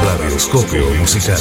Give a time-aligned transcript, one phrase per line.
[0.03, 1.39] Radioscopio Musical.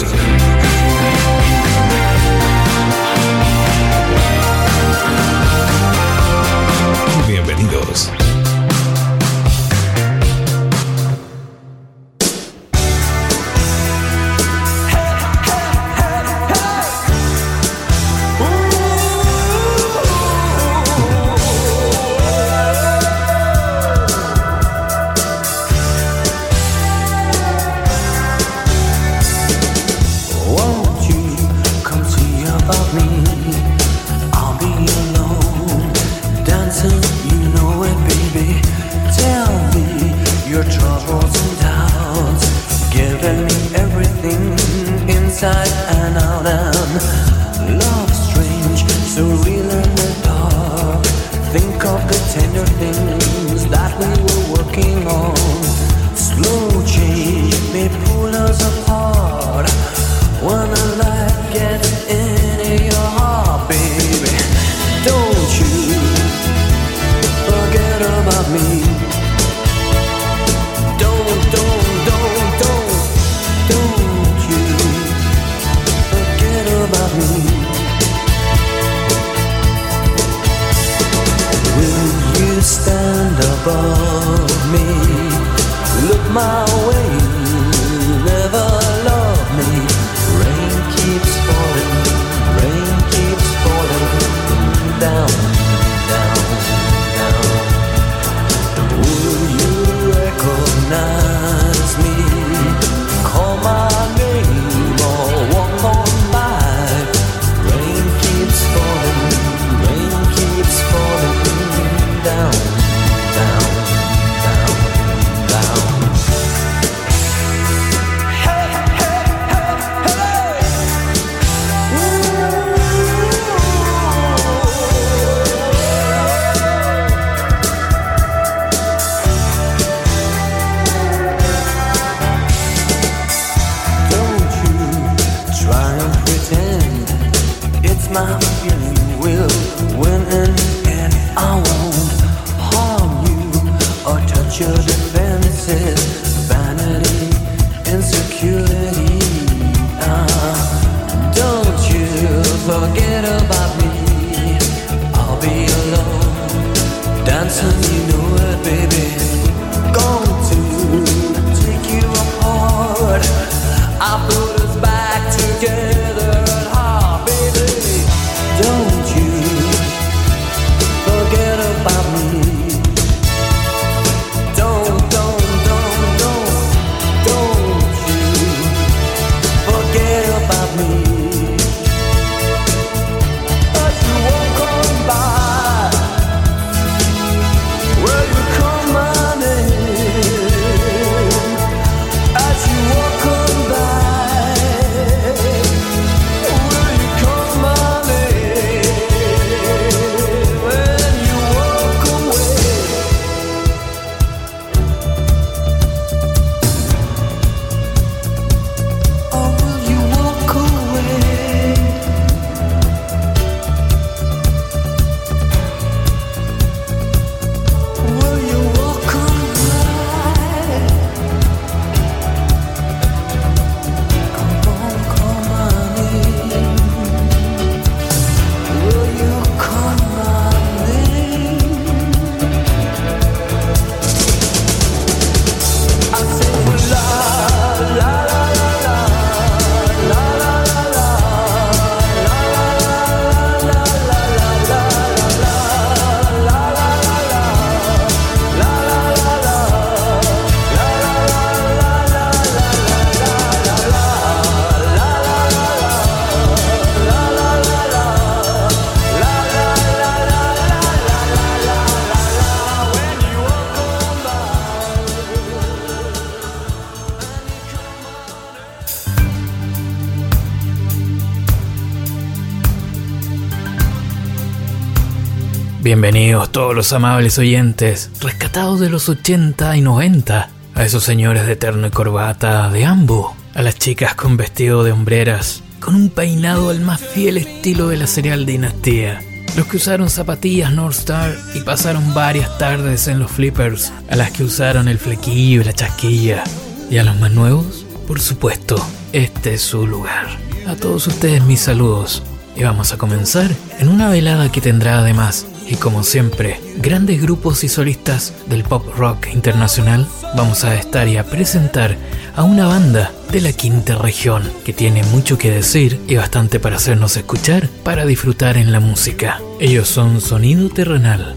[275.86, 281.54] Bienvenidos todos los amables oyentes, rescatados de los 80 y 90, a esos señores de
[281.54, 286.70] terno y corbata de ambo, a las chicas con vestido de hombreras, con un peinado
[286.70, 289.22] al más fiel estilo de la serial dinastía,
[289.56, 294.32] los que usaron zapatillas North Star y pasaron varias tardes en los flippers, a las
[294.32, 296.42] que usaron el flequillo y la chasquilla,
[296.90, 300.26] y a los más nuevos, por supuesto, este es su lugar.
[300.66, 302.24] A todos ustedes mis saludos,
[302.56, 307.64] y vamos a comenzar en una velada que tendrá además y como siempre, grandes grupos
[307.64, 311.96] y solistas del pop rock internacional, vamos a estar y a presentar
[312.36, 316.76] a una banda de la quinta región que tiene mucho que decir y bastante para
[316.76, 319.40] hacernos escuchar para disfrutar en la música.
[319.58, 321.34] Ellos son Sonido Terrenal.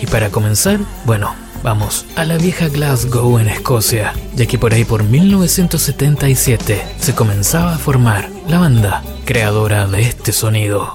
[0.00, 4.84] Y para comenzar, bueno, vamos a la vieja Glasgow en Escocia, ya que por ahí
[4.84, 10.94] por 1977 se comenzaba a formar la banda creadora de este sonido.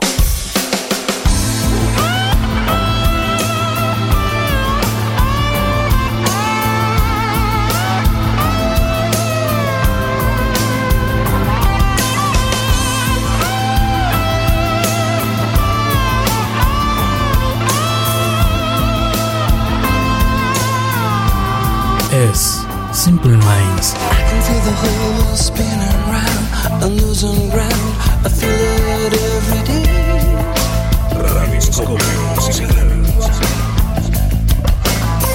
[22.19, 23.94] Es Simple Minds.
[23.95, 26.45] I can feel the whole world spinning round.
[26.83, 27.92] I'm losing ground.
[28.25, 29.86] I feel it every day.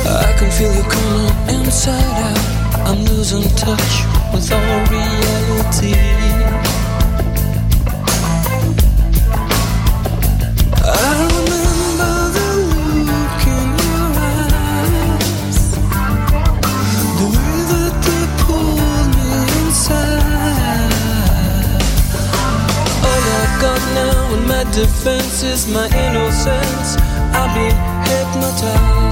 [0.06, 2.40] I can feel you coming inside out.
[2.88, 3.94] I'm losing touch
[4.32, 6.23] with all reality.
[24.72, 26.96] Defense is my innocence.
[27.34, 27.74] I've been
[28.08, 29.04] hypnotized.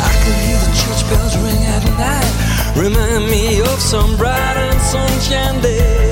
[0.00, 2.32] I can hear the church bells ring at night.
[2.76, 6.11] Remind me of some bright and sunshine day.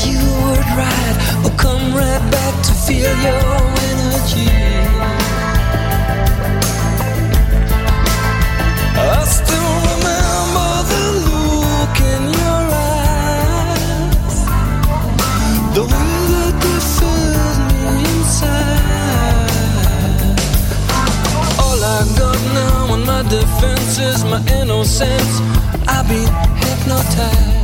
[0.00, 3.56] Horses you would ride will come right back to feel your
[3.90, 4.50] energy.
[8.96, 12.62] I still remember the look in your
[13.44, 14.38] eyes.
[15.74, 16.54] The way that
[17.84, 18.68] me inside.
[21.58, 21.86] All I
[22.18, 25.40] got now my defense is my innocence.
[25.88, 27.59] I've been hypnotized.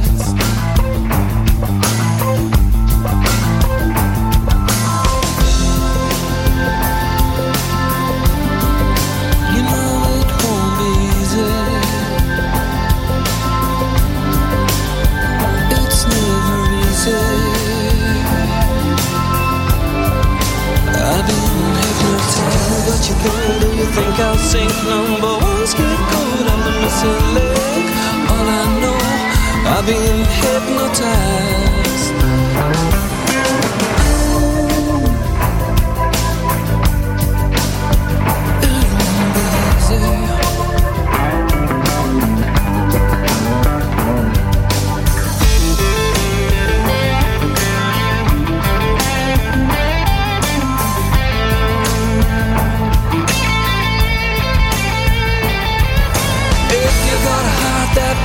[23.30, 26.46] Can do you think I'll sink number one scapegoat?
[26.52, 27.84] I'm the missing leg.
[28.32, 28.98] All I know,
[29.74, 32.16] I've been hypnotized.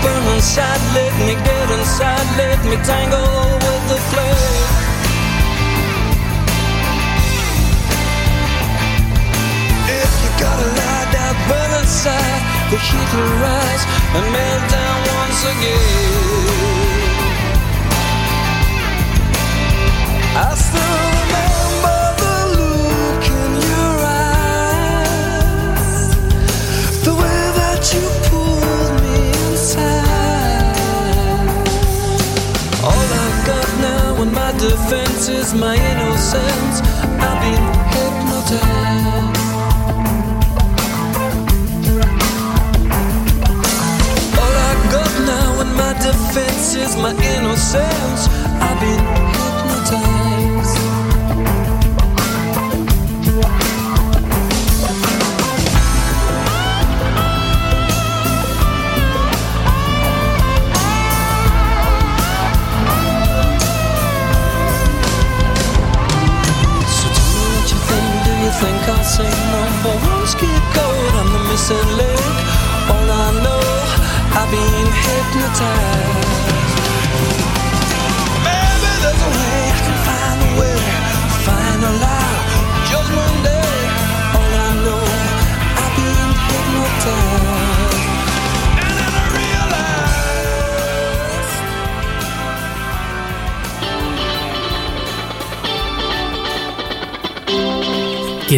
[0.03, 3.21] That inside, let me get inside, let me tangle
[3.63, 4.67] with the flame.
[10.01, 12.41] If you got a light that burns inside,
[12.71, 13.83] the heat will rise
[14.15, 16.21] and melt down once again.
[20.33, 21.10] I still
[35.53, 36.81] my innocence.
[37.19, 38.90] I've been hypnotized.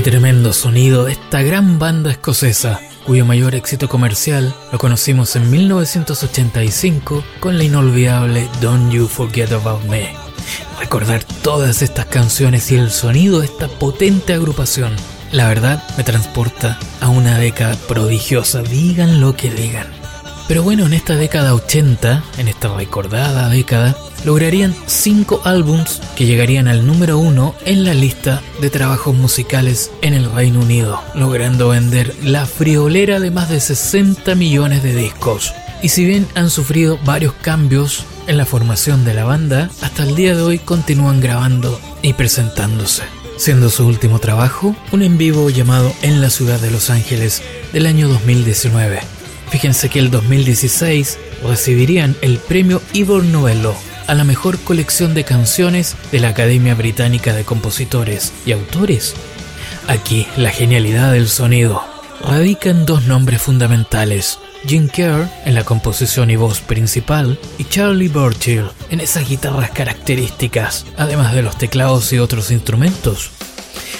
[0.03, 7.23] Tremendo sonido de esta gran banda escocesa, cuyo mayor éxito comercial lo conocimos en 1985
[7.39, 10.13] con la inolvidable Don't You Forget About Me.
[10.77, 14.93] Recordar todas estas canciones y el sonido de esta potente agrupación,
[15.31, 19.87] la verdad me transporta a una década prodigiosa, digan lo que digan.
[20.49, 23.95] Pero bueno, en esta década 80, en esta recordada década,
[24.25, 30.13] lograrían cinco álbums que llegarían al número uno en la lista de trabajos musicales en
[30.13, 35.53] el Reino Unido, logrando vender la friolera de más de 60 millones de discos.
[35.81, 40.15] Y si bien han sufrido varios cambios en la formación de la banda, hasta el
[40.15, 43.03] día de hoy continúan grabando y presentándose.
[43.35, 47.41] Siendo su último trabajo un en vivo llamado En la ciudad de Los Ángeles
[47.73, 48.99] del año 2019.
[49.49, 53.75] Fíjense que el 2016 recibirían el premio Ivor Novello
[54.07, 59.15] a la mejor colección de canciones de la Academia Británica de Compositores y Autores.
[59.87, 61.83] Aquí la genialidad del sonido
[62.21, 64.39] radica en dos nombres fundamentales.
[64.65, 70.85] Jim Kerr en la composición y voz principal y Charlie Burchill en esas guitarras características,
[70.97, 73.31] además de los teclados y otros instrumentos.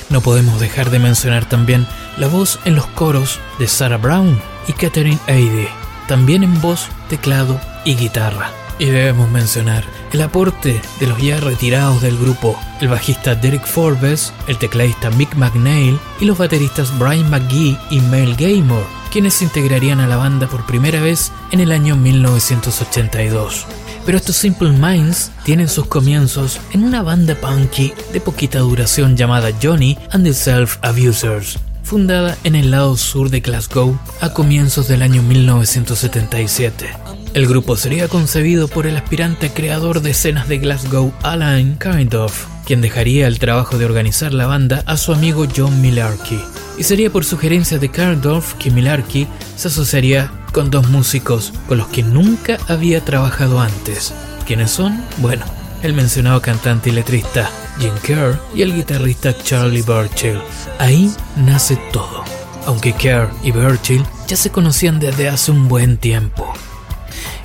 [0.09, 1.85] No podemos dejar de mencionar también
[2.17, 5.67] la voz en los coros de Sarah Brown y Catherine Eide,
[6.07, 8.62] también en voz, teclado y guitarra.
[8.79, 14.33] Y debemos mencionar el aporte de los ya retirados del grupo, el bajista Derek Forbes,
[14.47, 19.99] el tecladista Mick McNeil y los bateristas Brian McGee y Mel Gaymore, quienes se integrarían
[19.99, 23.65] a la banda por primera vez en el año 1982.
[24.05, 29.49] Pero estos Simple Minds tienen sus comienzos en una banda punky de poquita duración llamada
[29.61, 35.03] Johnny and the Self Abusers, fundada en el lado sur de Glasgow a comienzos del
[35.03, 37.02] año 1977.
[37.33, 42.79] El grupo sería concebido por el aspirante creador de escenas de Glasgow, Alain Kindoff, quien
[42.79, 46.39] dejaría el trabajo de organizar la banda a su amigo John Millarkey.
[46.77, 51.87] Y sería por sugerencia de Kindorf que Millarkey se asociaría con dos músicos con los
[51.87, 54.13] que nunca había trabajado antes.
[54.45, 55.03] ¿Quiénes son?
[55.17, 55.43] Bueno,
[55.81, 57.49] el mencionado cantante y letrista
[57.79, 60.39] Jim Kerr y el guitarrista Charlie Burchill.
[60.77, 62.23] Ahí nace todo,
[62.67, 66.53] aunque Kerr y Burchill ya se conocían desde hace un buen tiempo.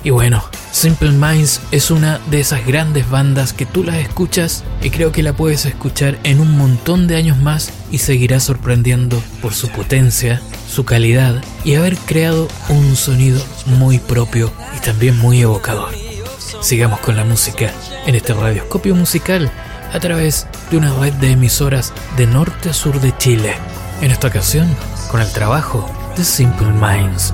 [0.03, 4.91] Y bueno, Simple Minds es una de esas grandes bandas que tú las escuchas y
[4.91, 9.53] creo que la puedes escuchar en un montón de años más y seguirá sorprendiendo por
[9.53, 15.93] su potencia, su calidad y haber creado un sonido muy propio y también muy evocador.
[16.61, 17.71] Sigamos con la música
[18.05, 19.51] en este radioscopio musical
[19.93, 23.55] a través de una red de emisoras de norte a sur de Chile.
[24.01, 24.67] En esta ocasión,
[25.11, 27.33] con el trabajo de Simple Minds.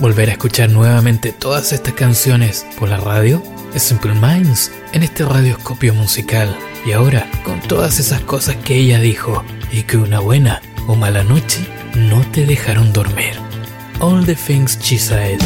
[0.00, 3.42] volver a escuchar nuevamente todas estas canciones por la radio?
[3.74, 9.44] Simple Minds en este radioscopio musical y ahora con todas esas cosas que ella dijo
[9.72, 13.34] y que una buena o mala noche no te dejaron dormir.
[14.00, 15.40] All the things she said.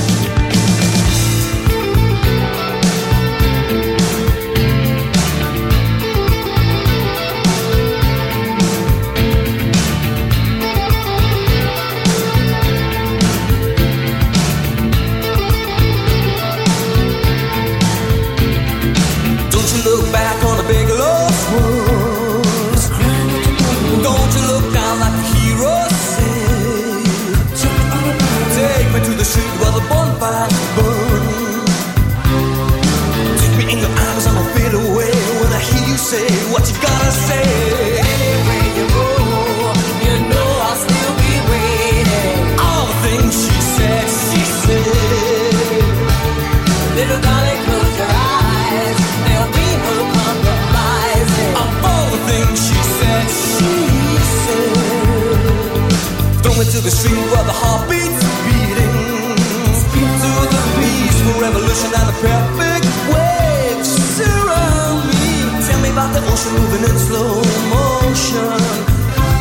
[66.71, 67.35] Moving in slow
[67.71, 68.61] motion.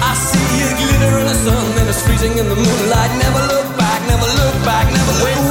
[0.02, 3.12] I see it glitter in the sun and it's freezing in the moonlight.
[3.18, 5.48] Never look back, never look back, never look When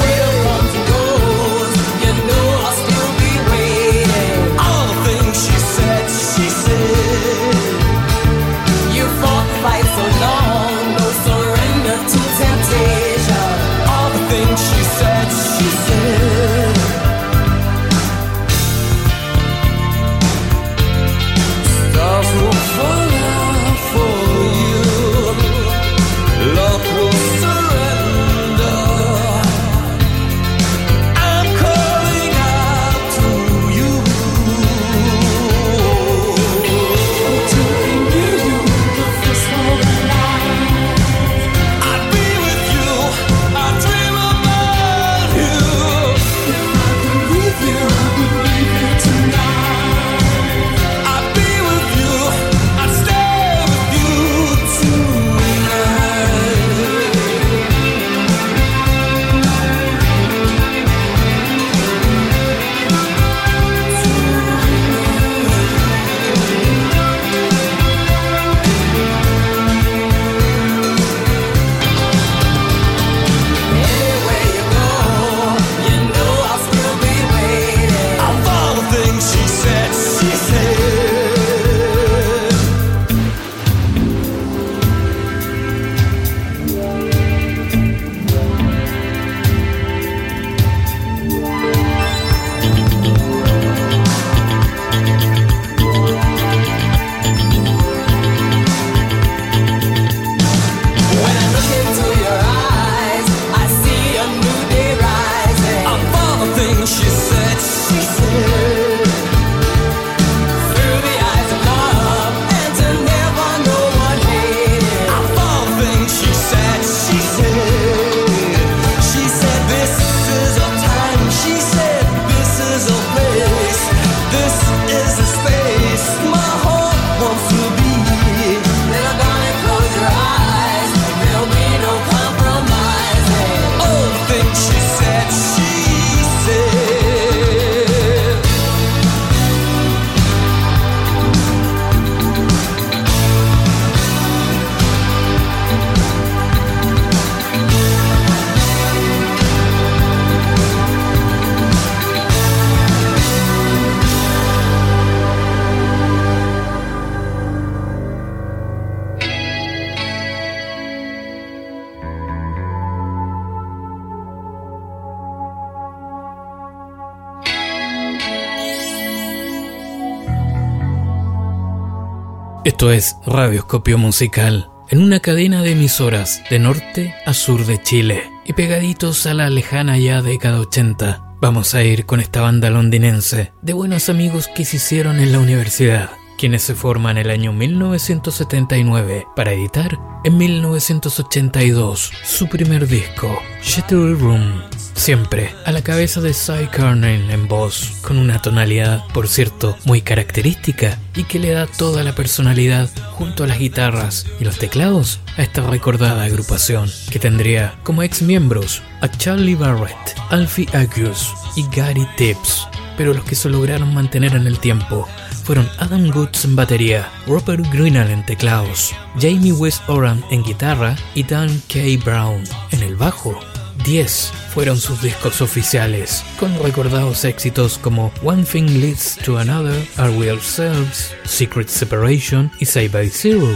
[172.92, 178.54] Es Radioscopio Musical, en una cadena de emisoras de norte a sur de Chile y
[178.54, 181.34] pegaditos a la lejana ya década 80.
[181.38, 185.38] Vamos a ir con esta banda londinense de buenos amigos que se hicieron en la
[185.38, 194.14] universidad, quienes se forman el año 1979 para editar en 1982 su primer disco, Shadow
[194.14, 194.62] Room.
[194.94, 200.00] Siempre a la cabeza de Cy Carney en voz, con una tonalidad, por cierto, muy
[200.00, 205.20] característica y que le da toda la personalidad junto a las guitarras y los teclados
[205.36, 211.64] a esta recordada agrupación, que tendría como ex miembros a Charlie Barrett, Alfie Agus y
[211.74, 215.08] Gary Tibbs, pero los que se lograron mantener en el tiempo
[215.48, 221.22] fueron Adam Goods en batería, Robert Greenall en teclados, Jamie West Oram en guitarra y
[221.22, 221.78] Dan K.
[222.04, 223.34] Brown en el bajo.
[223.82, 230.10] 10 fueron sus discos oficiales, con recordados éxitos como One Thing Leads to Another, Are
[230.10, 233.48] We Ourselves, Secret Separation y Say by Zero.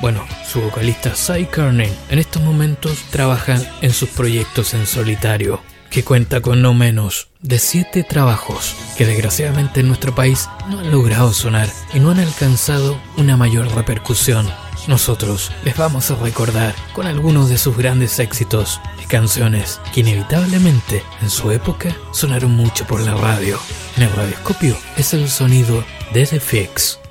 [0.00, 5.60] Bueno, su vocalista Cy Kearney en estos momentos trabaja en sus proyectos en solitario,
[5.94, 10.90] que cuenta con no menos de 7 trabajos que desgraciadamente en nuestro país no han
[10.90, 14.44] logrado sonar y no han alcanzado una mayor repercusión.
[14.88, 21.04] Nosotros les vamos a recordar con algunos de sus grandes éxitos y canciones que inevitablemente
[21.22, 23.56] en su época sonaron mucho por la radio.
[23.96, 27.03] En el radioscopio es el sonido de The Fix.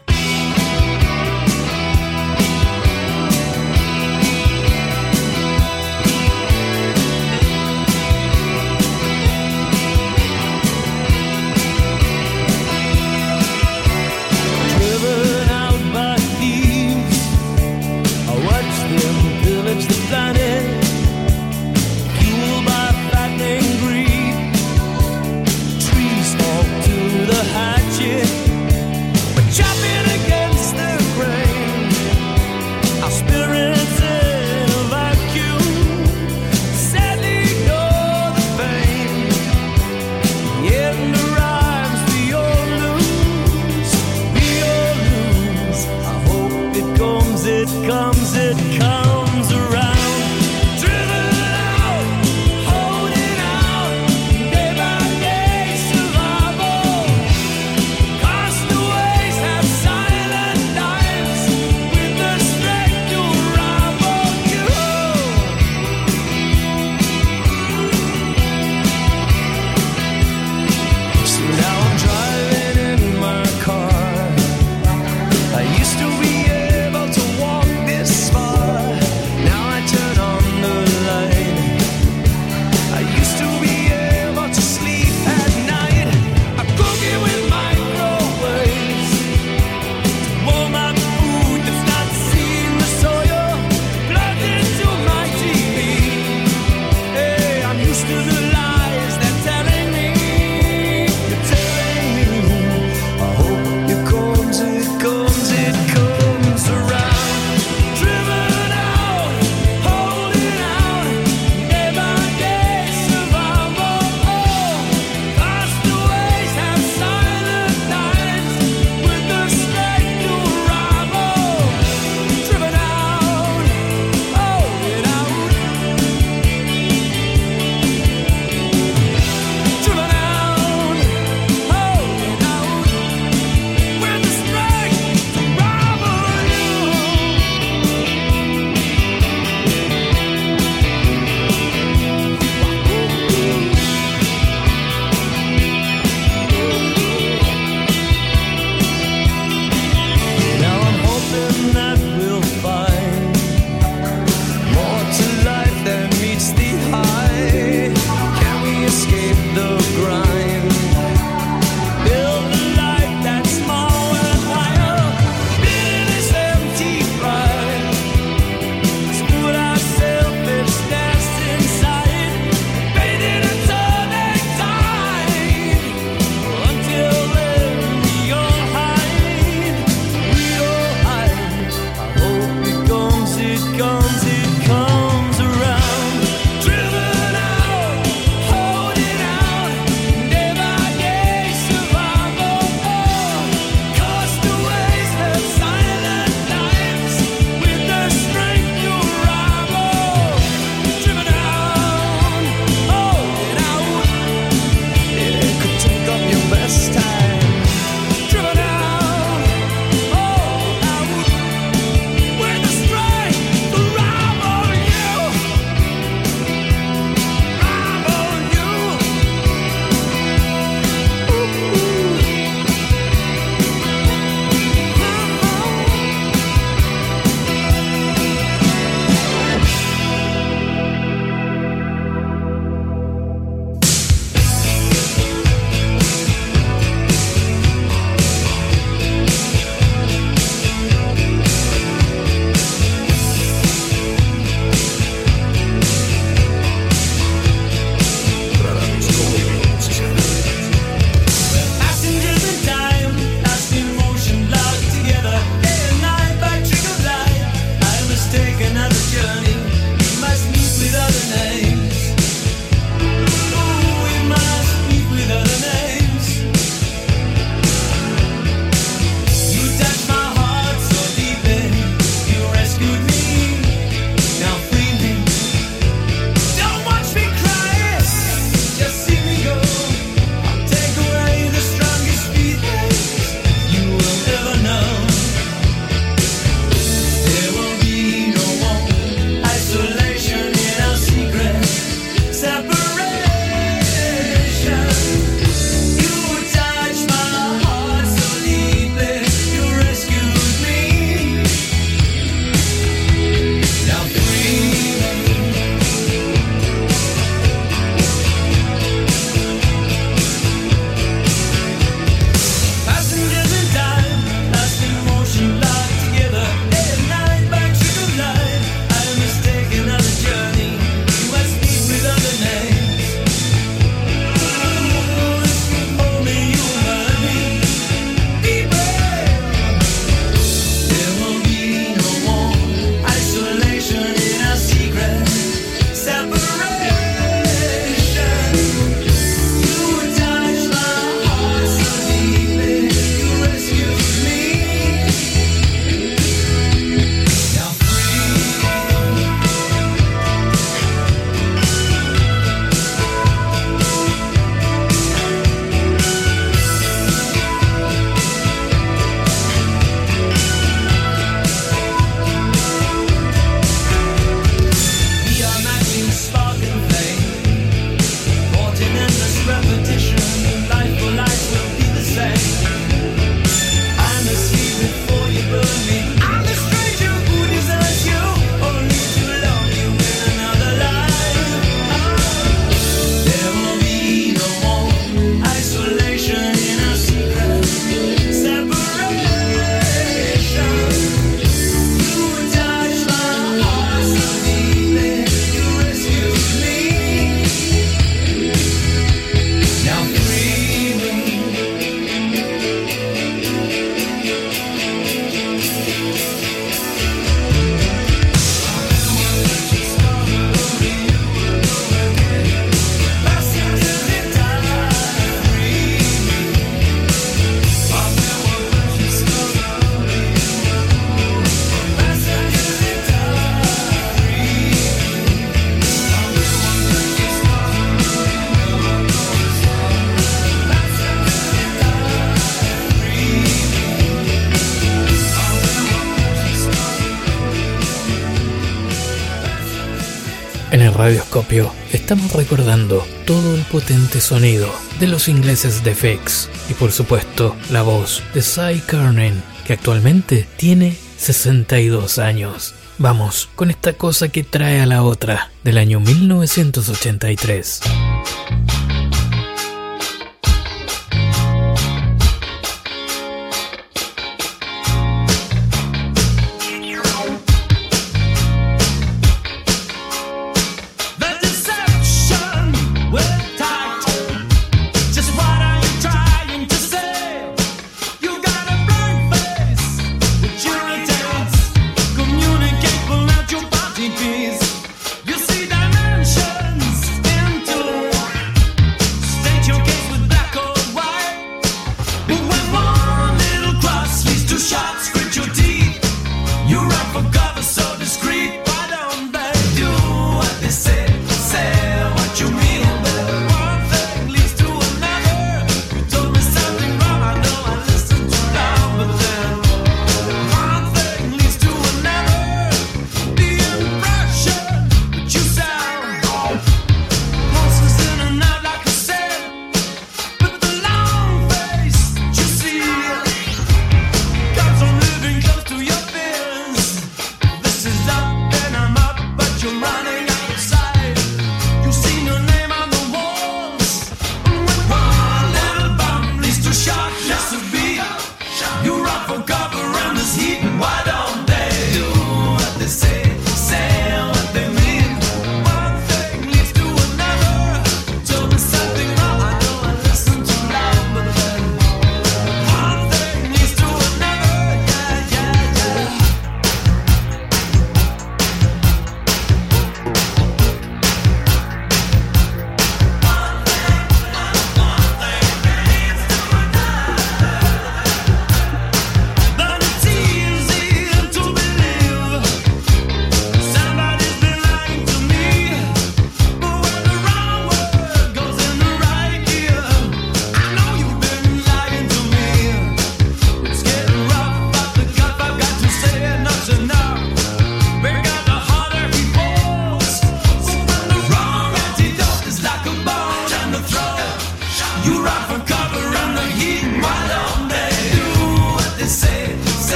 [441.91, 447.81] Estamos recordando todo el potente sonido de los ingleses de Fix y por supuesto la
[447.81, 452.75] voz de Cy Kernan que actualmente tiene 62 años.
[452.99, 457.81] Vamos con esta cosa que trae a la otra del año 1983.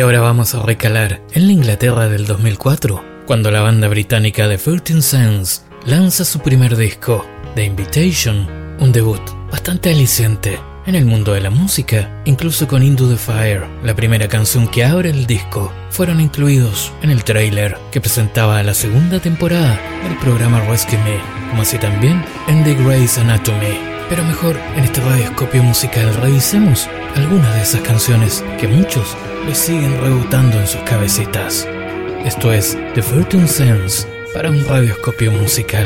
[0.00, 4.56] Y ahora vamos a recalar en la Inglaterra del 2004, cuando la banda británica The
[4.56, 8.48] 13 Cents lanza su primer disco, The Invitation,
[8.80, 9.20] un debut
[9.52, 14.26] bastante aliciente en el mundo de la música, incluso con Into the Fire, la primera
[14.26, 19.78] canción que abre el disco, fueron incluidos en el tráiler que presentaba la segunda temporada
[20.02, 21.20] del programa Rescue Me,
[21.50, 23.78] como así también en The Grey's Anatomy.
[24.08, 29.14] Pero mejor, en este radioscopio musical revisemos algunas de esas canciones que muchos
[29.46, 31.66] le siguen rebotando en sus cabecitas.
[32.24, 35.84] Esto es The Fortune Sense para un radioscopio musical.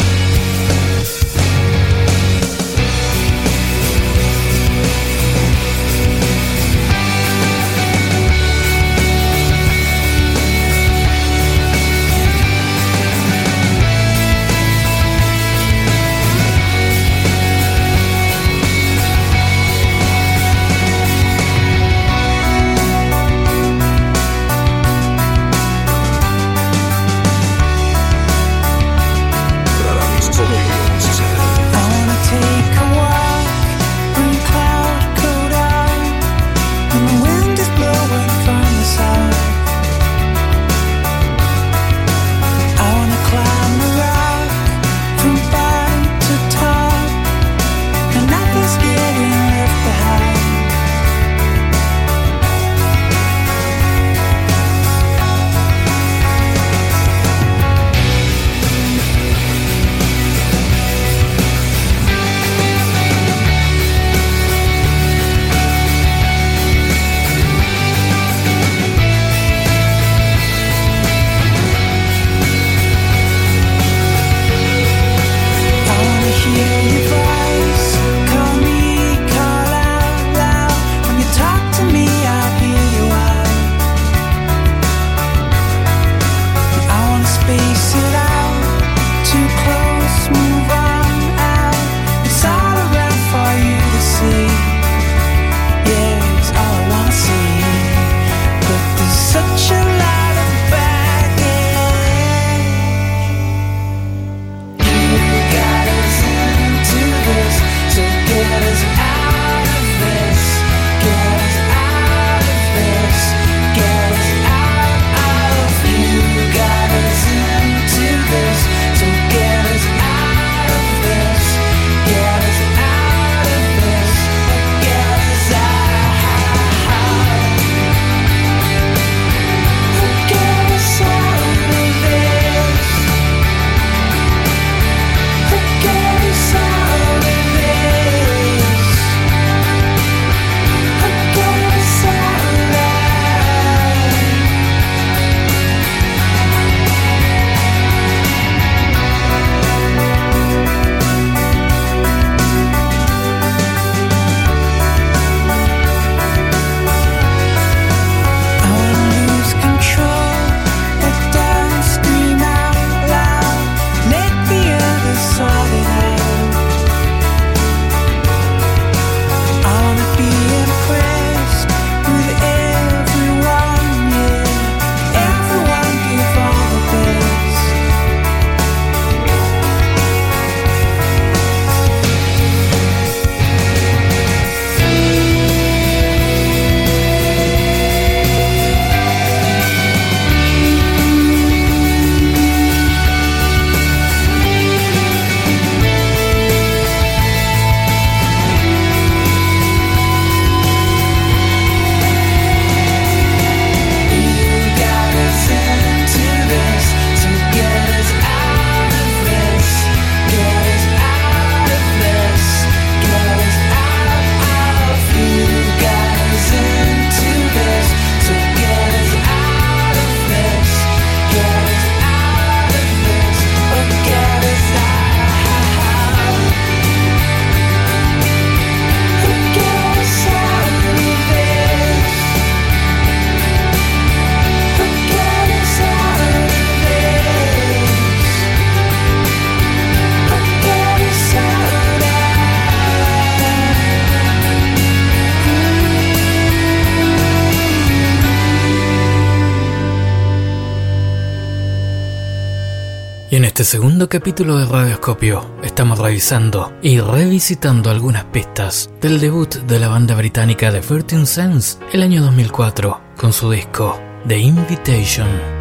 [253.54, 259.86] Este segundo capítulo de Radioscopio estamos revisando y revisitando algunas pistas del debut de la
[259.86, 263.96] banda británica The 13 Sense el año 2004 con su disco
[264.26, 265.53] The Invitation.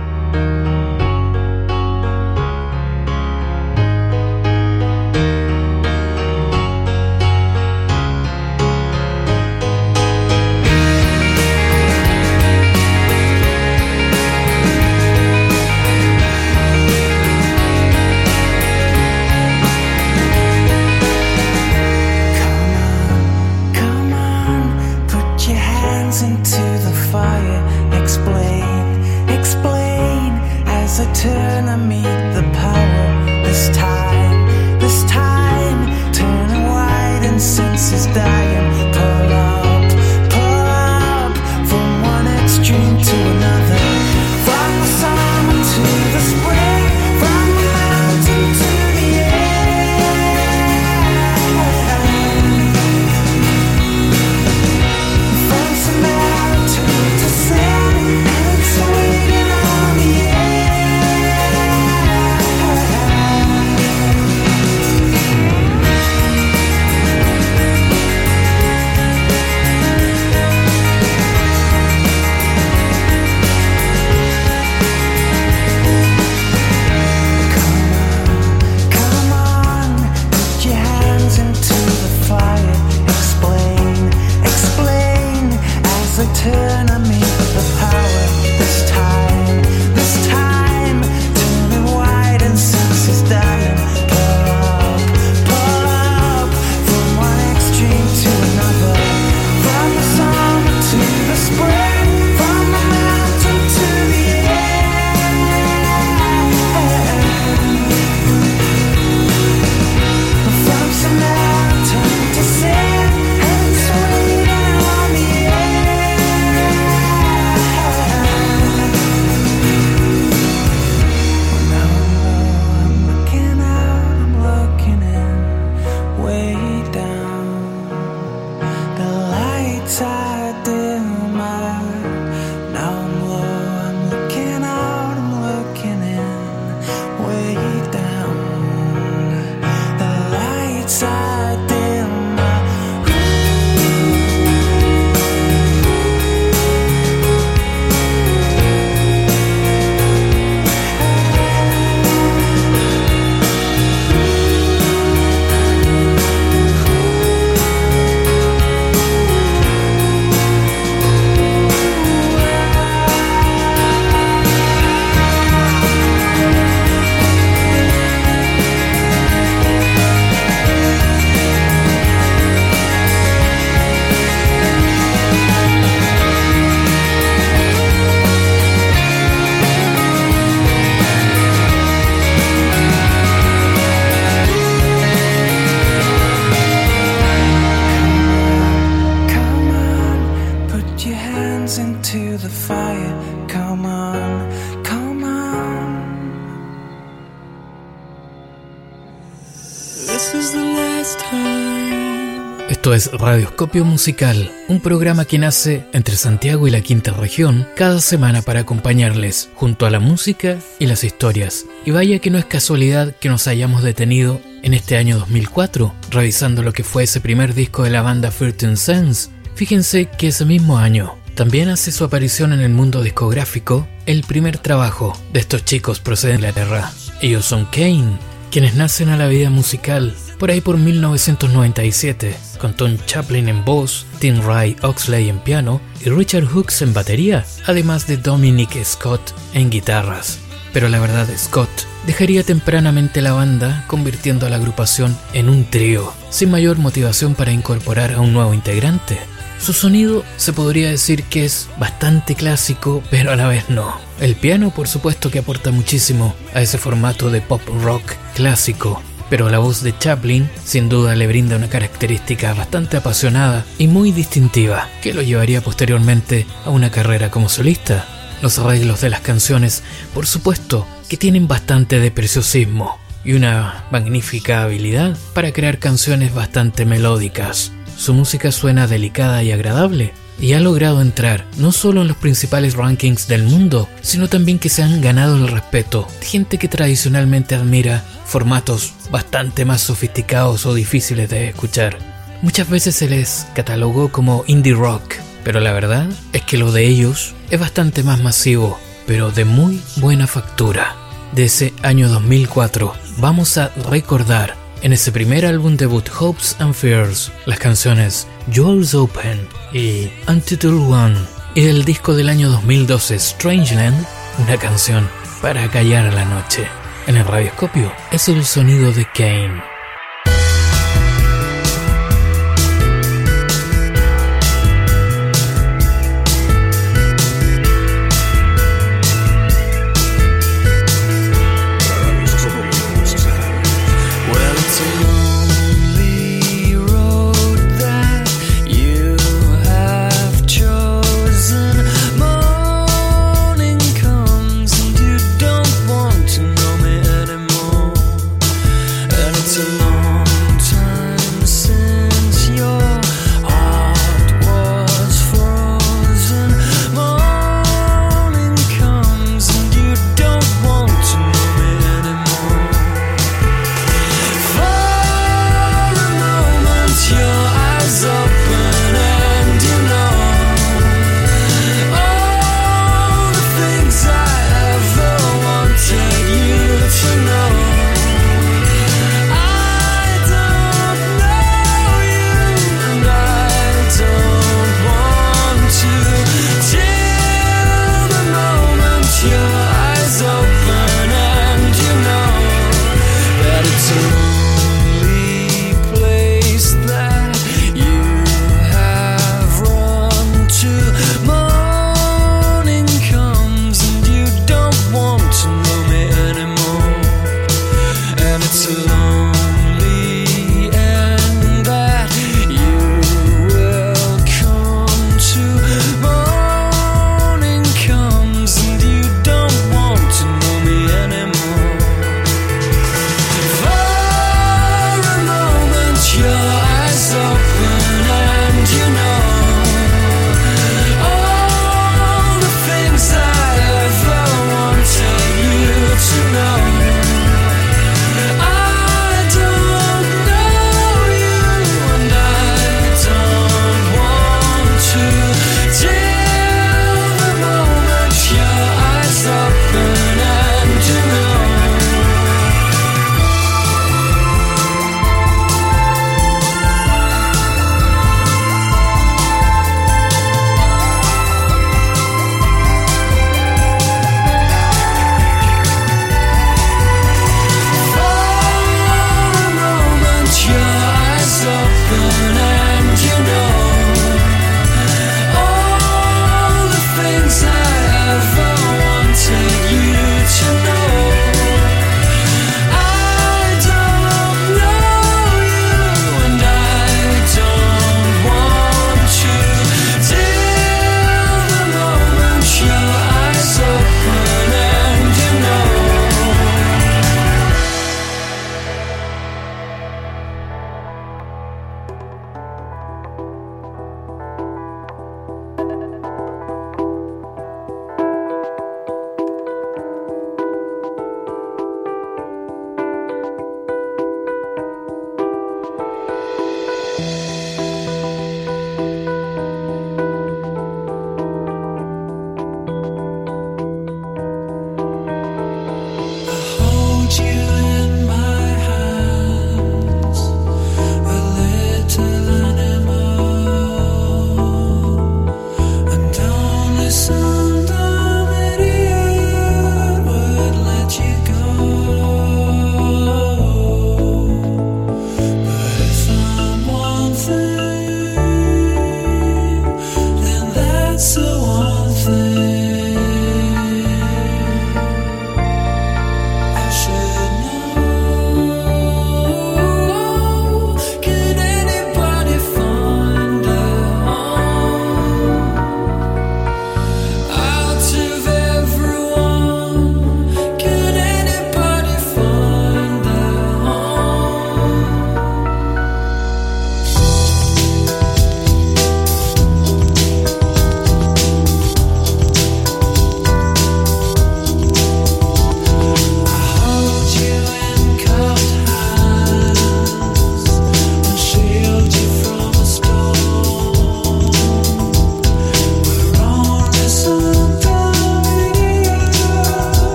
[203.34, 208.60] Radioscopio Musical, un programa que nace entre Santiago y la Quinta Región cada semana para
[208.60, 211.66] acompañarles junto a la música y las historias.
[211.84, 216.62] Y vaya que no es casualidad que nos hayamos detenido en este año 2004, revisando
[216.62, 219.32] lo que fue ese primer disco de la banda 13 Sense.
[219.56, 224.60] Fíjense que ese mismo año también hace su aparición en el mundo discográfico el primer
[224.60, 226.92] trabajo de estos chicos procedentes de Inglaterra.
[227.20, 228.16] Ellos son Kane,
[228.52, 230.14] quienes nacen a la vida musical
[230.44, 236.10] por ahí por 1997, con Tom Chaplin en voz, Tim Ray Oxley en piano y
[236.10, 240.40] Richard Hooks en batería, además de Dominic Scott en guitarras.
[240.74, 241.70] Pero la verdad, Scott
[242.06, 247.54] dejaría tempranamente la banda, convirtiendo a la agrupación en un trío, sin mayor motivación para
[247.54, 249.20] incorporar a un nuevo integrante.
[249.62, 253.96] Su sonido se podría decir que es bastante clásico, pero a la vez no.
[254.20, 258.04] El piano, por supuesto, que aporta muchísimo a ese formato de pop rock
[258.36, 259.02] clásico,
[259.34, 264.12] pero la voz de Chaplin sin duda le brinda una característica bastante apasionada y muy
[264.12, 268.06] distintiva, que lo llevaría posteriormente a una carrera como solista.
[268.44, 269.82] Los arreglos de las canciones,
[270.14, 276.86] por supuesto, que tienen bastante de preciosismo y una magnífica habilidad para crear canciones bastante
[276.86, 277.72] melódicas.
[277.98, 282.76] Su música suena delicada y agradable, y ha logrado entrar no solo en los principales
[282.76, 287.56] rankings del mundo, sino también que se han ganado el respeto de gente que tradicionalmente
[287.56, 291.98] admira formatos bastante más sofisticados o difíciles de escuchar.
[292.42, 296.86] Muchas veces se les catalogó como indie rock, pero la verdad es que lo de
[296.86, 300.96] ellos es bastante más masivo, pero de muy buena factura.
[301.34, 307.32] De ese año 2004 vamos a recordar en ese primer álbum debut Hopes and Fears
[307.46, 311.18] las canciones Yours Open, y Untitled One
[311.56, 314.06] y del disco del año 2012 Strangeland,
[314.38, 315.10] una canción
[315.42, 316.68] para callar la noche.
[317.08, 319.73] En el radioscopio es el sonido de Kane.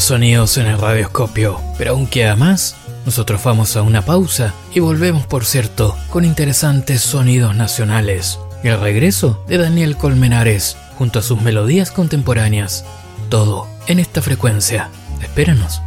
[0.00, 2.76] Sonidos en el radioscopio, pero aún queda más.
[3.06, 8.38] Nosotros vamos a una pausa y volvemos, por cierto, con interesantes sonidos nacionales.
[8.62, 12.84] Y el regreso de Daniel Colmenares, junto a sus melodías contemporáneas.
[13.28, 14.90] Todo en esta frecuencia.
[15.22, 15.80] Espéranos.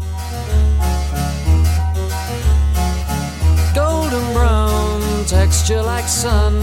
[3.74, 6.60] golden brown texture like sun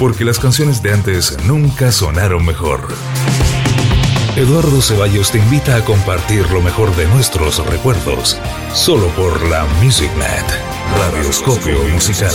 [0.00, 2.88] Porque las canciones de antes nunca sonaron mejor.
[4.36, 8.36] Eduardo Ceballos te invita a compartir lo mejor de nuestros recuerdos,
[8.72, 10.44] solo por la MusicNet,
[10.98, 12.32] Radioscopio Musical.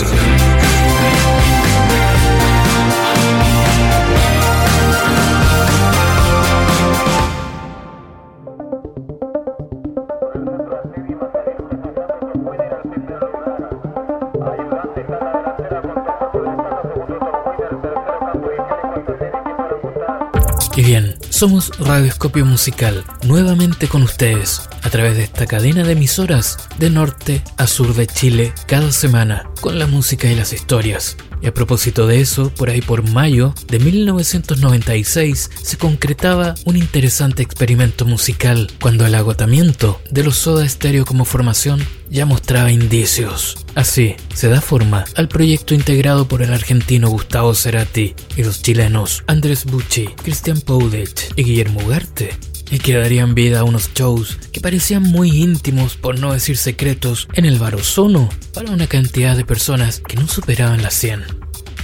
[21.40, 27.42] Somos Radioscopio Musical, nuevamente con ustedes, a través de esta cadena de emisoras de norte
[27.56, 31.16] a sur de Chile, cada semana, con la música y las historias.
[31.42, 37.44] Y a propósito de eso, por ahí por mayo de 1996 se concretaba un interesante
[37.44, 43.58] experimento musical cuando el agotamiento de los Soda Stereo como formación ya mostraba indicios.
[43.76, 49.24] Así, se da forma al proyecto integrado por el argentino Gustavo Cerati y los chilenos
[49.28, 52.32] Andrés Bucci, Cristian Poudech y Guillermo Ugarte,
[52.72, 57.28] y que darían vida a unos shows que parecían muy íntimos, por no decir secretos,
[57.34, 61.24] en el bar Ozono para una cantidad de personas que no superaban las 100.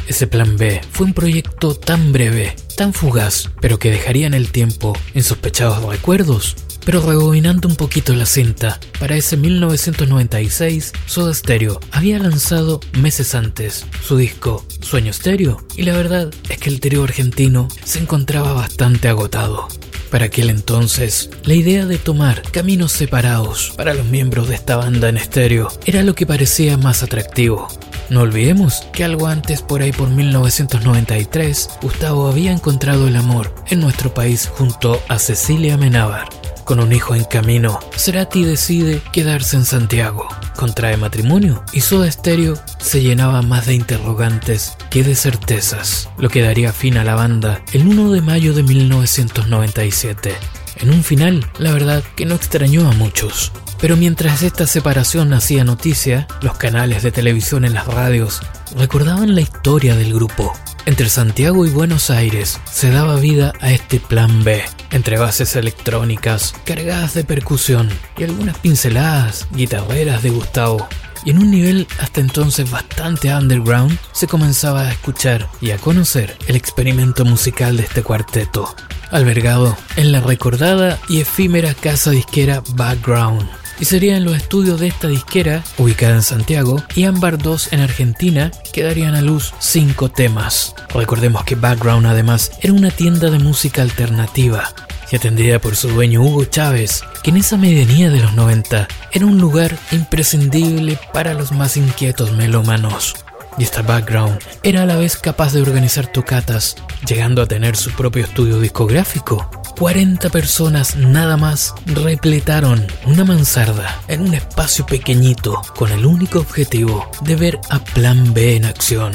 [0.08, 4.52] Ese plan B fue un proyecto tan breve, tan fugaz, pero que dejaría en el
[4.52, 6.56] tiempo insospechados recuerdos.
[6.86, 13.86] Pero rebobinando un poquito la cinta, para ese 1996, Soda Stereo había lanzado meses antes
[14.06, 19.08] su disco Sueño Stereo, y la verdad es que el trío argentino se encontraba bastante
[19.08, 19.68] agotado.
[20.12, 25.10] Para aquel entonces, la idea de tomar caminos separados para los miembros de esta banda
[25.10, 27.68] en estéreo era lo que parecía más atractivo.
[28.10, 33.80] No olvidemos que algo antes, por ahí por 1993, Gustavo había encontrado el amor en
[33.80, 36.30] nuestro país junto a Cecilia Menábar.
[36.66, 40.28] Con un hijo en camino, Cerati decide quedarse en Santiago.
[40.55, 46.41] Contrae matrimonio y Soda Stereo se llenaba más de interrogantes que de certezas, lo que
[46.41, 50.34] daría fin a la banda el 1 de mayo de 1997.
[50.78, 53.51] En un final, la verdad que no extrañó a muchos.
[53.80, 58.41] Pero mientras esta separación hacía noticia, los canales de televisión en las radios
[58.76, 60.51] recordaban la historia del grupo.
[60.88, 64.62] Entre Santiago y Buenos Aires se daba vida a este plan B,
[64.92, 70.88] entre bases electrónicas, cargadas de percusión y algunas pinceladas guitarreras de Gustavo.
[71.26, 76.38] Y en un nivel hasta entonces bastante underground, se comenzaba a escuchar y a conocer
[76.48, 78.76] el experimento musical de este cuarteto,
[79.10, 83.50] albergado en la recordada y efímera casa disquera Background.
[83.80, 87.80] Y sería en los estudios de esta disquera, ubicada en Santiago, y Ámbar 2 en
[87.82, 90.76] Argentina, que darían a luz cinco temas.
[90.93, 94.73] Recordemos que Background además era una tienda de música alternativa,
[95.11, 99.26] y atendida por su dueño Hugo Chávez, que en esa medianía de los 90 era
[99.26, 103.15] un lugar imprescindible para los más inquietos melómanos.
[103.58, 106.76] Y esta background era a la vez capaz de organizar tocatas,
[107.08, 109.49] llegando a tener su propio estudio discográfico.
[109.78, 117.10] 40 personas nada más repletaron una mansarda en un espacio pequeñito con el único objetivo
[117.22, 119.14] de ver a Plan B en acción.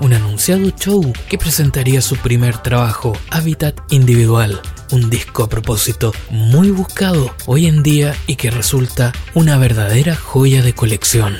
[0.00, 4.60] Un anunciado show que presentaría su primer trabajo, Habitat Individual,
[4.90, 10.62] un disco a propósito muy buscado hoy en día y que resulta una verdadera joya
[10.62, 11.36] de colección.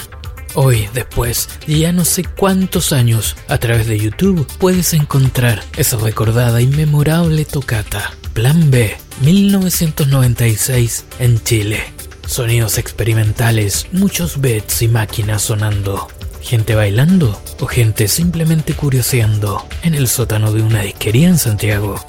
[0.55, 5.97] Hoy, después de ya no sé cuántos años, a través de YouTube puedes encontrar esa
[5.97, 11.83] recordada y memorable tocata, Plan B, 1996 en Chile.
[12.27, 16.09] Sonidos experimentales, muchos bits y máquinas sonando.
[16.43, 22.05] Gente bailando o gente simplemente curioseando en el sótano de una disquería en Santiago.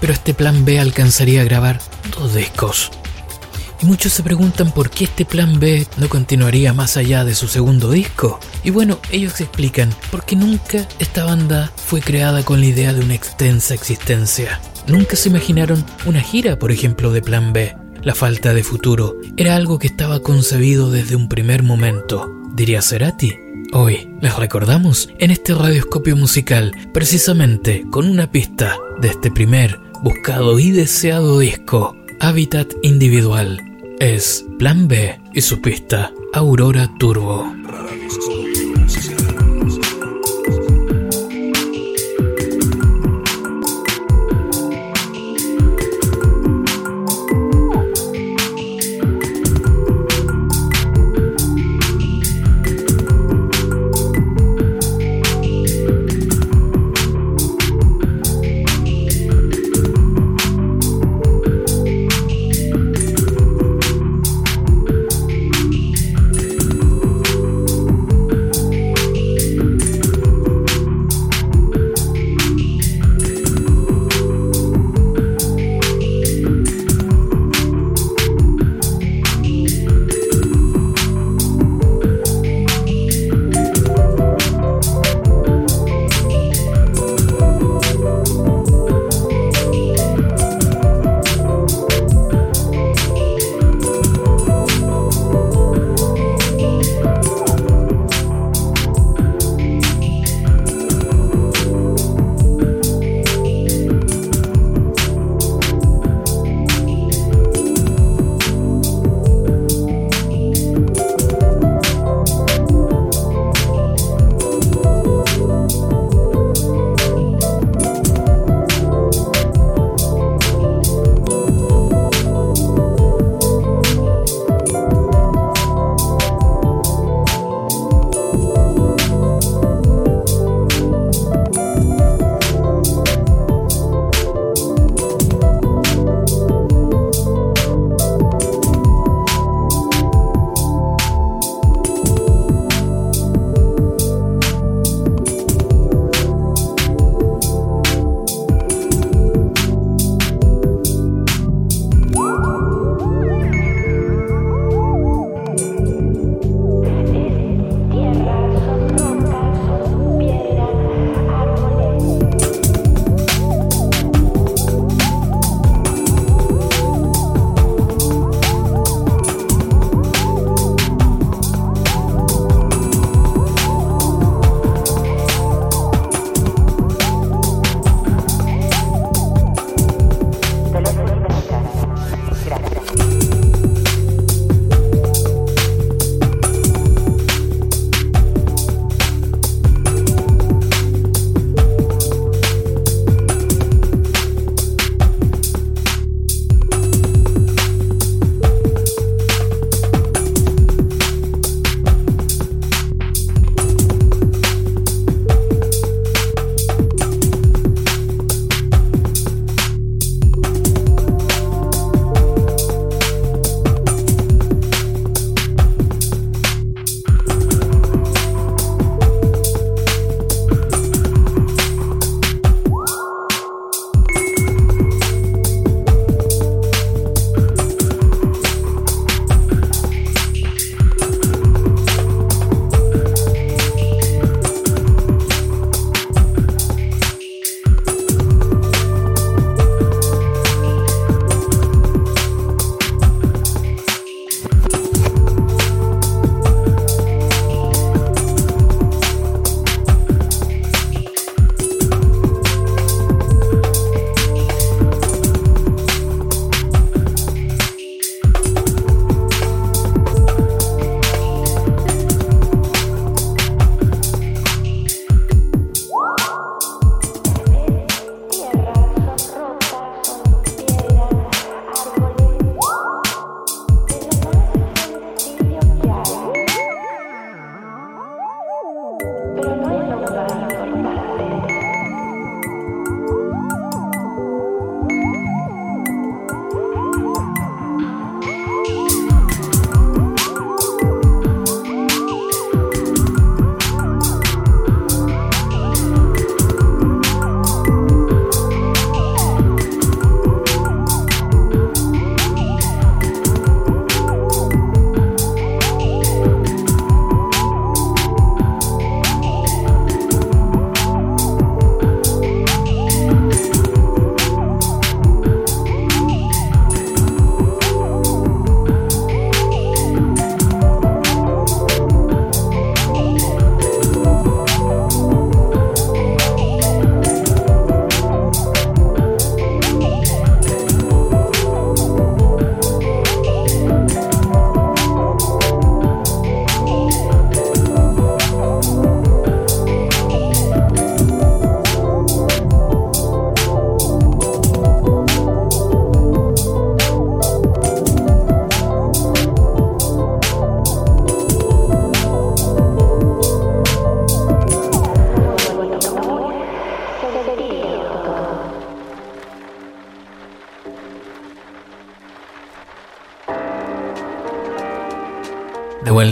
[0.00, 1.80] Pero este plan B alcanzaría a grabar
[2.18, 2.90] dos discos.
[3.82, 7.46] Y muchos se preguntan por qué este plan B no continuaría más allá de su
[7.48, 8.40] segundo disco.
[8.64, 13.14] Y bueno, ellos explican porque nunca esta banda fue creada con la idea de una
[13.14, 14.60] extensa existencia.
[14.86, 17.76] Nunca se imaginaron una gira, por ejemplo, de plan B.
[18.02, 23.34] La falta de futuro era algo que estaba concebido desde un primer momento, diría Cerati.
[23.72, 30.58] Hoy les recordamos en este radioscopio musical, precisamente con una pista de este primer, buscado
[30.60, 33.60] y deseado disco, Hábitat Individual.
[34.00, 37.50] Es Plan B y su pista, Aurora Turbo.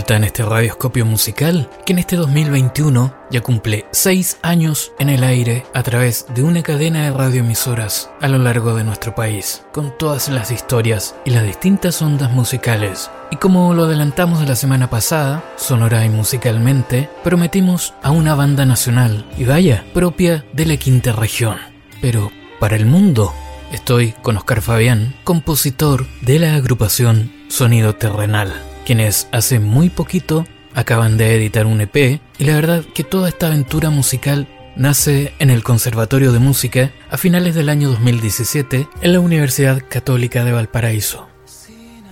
[0.05, 5.23] Vuelta en este radioscopio musical que en este 2021 ya cumple 6 años en el
[5.23, 9.97] aire a través de una cadena de radioemisoras a lo largo de nuestro país, con
[9.97, 13.09] todas las historias y las distintas ondas musicales.
[13.31, 19.25] Y como lo adelantamos la semana pasada, sonora y musicalmente, prometimos a una banda nacional,
[19.39, 21.57] y vaya, propia de la quinta región.
[21.99, 23.33] Pero para el mundo,
[23.71, 28.53] estoy con Oscar Fabián, compositor de la agrupación Sonido Terrenal
[28.85, 30.45] quienes hace muy poquito
[30.75, 35.49] acaban de editar un EP y la verdad que toda esta aventura musical nace en
[35.49, 41.27] el Conservatorio de Música a finales del año 2017 en la Universidad Católica de Valparaíso.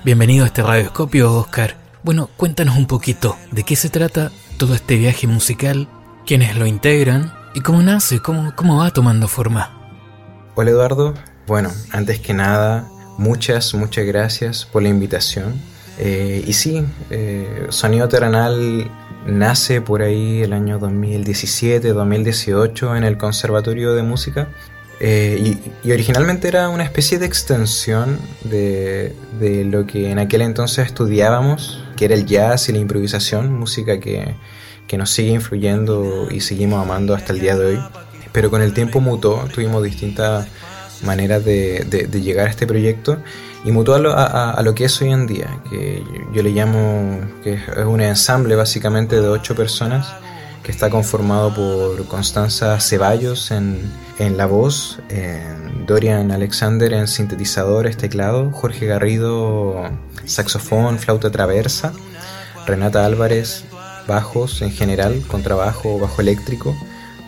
[0.03, 1.77] Bienvenido a este radioscopio, Oscar.
[2.03, 5.87] Bueno, cuéntanos un poquito de qué se trata todo este viaje musical,
[6.25, 9.91] quiénes lo integran y cómo nace, cómo, cómo va tomando forma.
[10.55, 11.13] Hola Eduardo,
[11.45, 12.87] bueno, antes que nada,
[13.19, 18.89] muchas, muchas gracias por la invitación eh, y sí, eh, Sonido Terrenal
[19.25, 24.47] nace por ahí el año 2017-2018 en el Conservatorio de Música.
[24.99, 30.41] Eh, y, y, originalmente era una especie de extensión de, de, lo que en aquel
[30.41, 34.35] entonces estudiábamos, que era el jazz y la improvisación, música que,
[34.87, 37.79] que nos sigue influyendo y seguimos amando hasta el día de hoy.
[38.31, 40.47] Pero con el tiempo mutó, tuvimos distintas
[41.03, 43.17] maneras de, de, de llegar a este proyecto
[43.63, 46.03] y mutó a lo, a, lo, que es hoy en día, que
[46.33, 50.07] yo le llamo que es un ensamble básicamente de ocho personas
[50.63, 54.99] que está conformado por Constanza Ceballos en, en la voz,
[55.85, 59.75] Dorian Alexander en sintetizadores, teclado, Jorge Garrido
[60.25, 61.93] saxofón, flauta traversa,
[62.65, 63.65] Renata Álvarez
[64.07, 66.75] bajos en general, contrabajo, bajo eléctrico,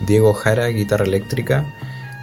[0.06, 1.64] Diego Jara guitarra eléctrica,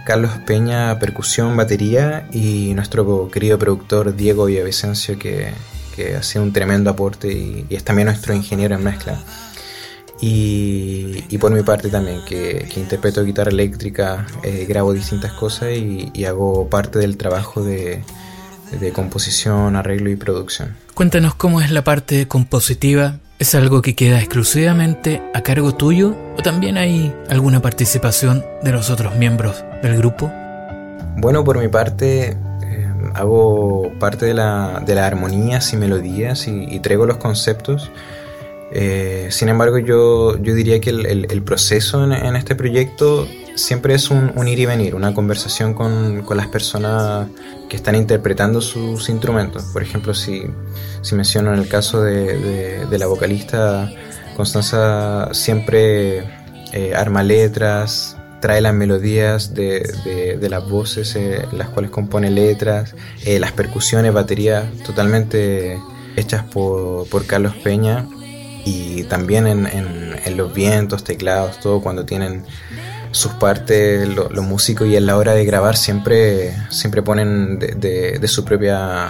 [0.04, 5.52] Carlos Peña, percusión, batería y nuestro querido productor Diego Villavicencio que,
[5.96, 9.18] que ha un tremendo aporte y, y, es también nuestro ingeniero en mezcla.
[10.20, 15.70] Y, y por mi parte también, que, que interpreto guitarra eléctrica, eh, grabo distintas cosas
[15.72, 18.04] y, y, hago parte del trabajo de,
[18.78, 20.76] de composición, arreglo y producción.
[20.94, 26.42] Cuéntanos cómo es la parte compositiva ¿Es algo que queda exclusivamente a cargo tuyo o
[26.42, 30.30] también hay alguna participación de los otros miembros del grupo?
[31.16, 36.66] Bueno, por mi parte eh, hago parte de, la, de las armonías y melodías y,
[36.68, 37.90] y traigo los conceptos.
[38.72, 43.28] Eh, sin embargo, yo, yo diría que el, el, el proceso en, en, este proyecto
[43.54, 47.28] siempre es un, un, ir y venir, una conversación con, con las personas
[47.68, 49.62] que están interpretando sus instrumentos.
[49.72, 50.42] Por ejemplo, si,
[51.02, 53.88] si menciono en el caso de, de, de la vocalista
[54.36, 56.24] Constanza, siempre
[56.72, 58.13] eh, arma letras,
[58.44, 62.94] trae las melodías de, de, las voces, eh, las cuales compone letras,
[63.24, 65.80] eh, las percusiones, baterías totalmente
[66.14, 68.06] hechas por, por Carlos Peña
[68.66, 72.44] y también en, en, los vientos, teclados, todo cuando tienen
[73.12, 77.68] sus partes, los lo músicos y en la hora de grabar siempre, siempre ponen de,
[77.68, 79.08] de, de, su propia,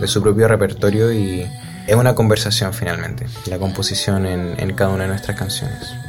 [0.00, 1.46] de su propio repertorio y
[1.86, 5.99] es una conversación finalmente, la composición en, en cada una de nuestras canciones.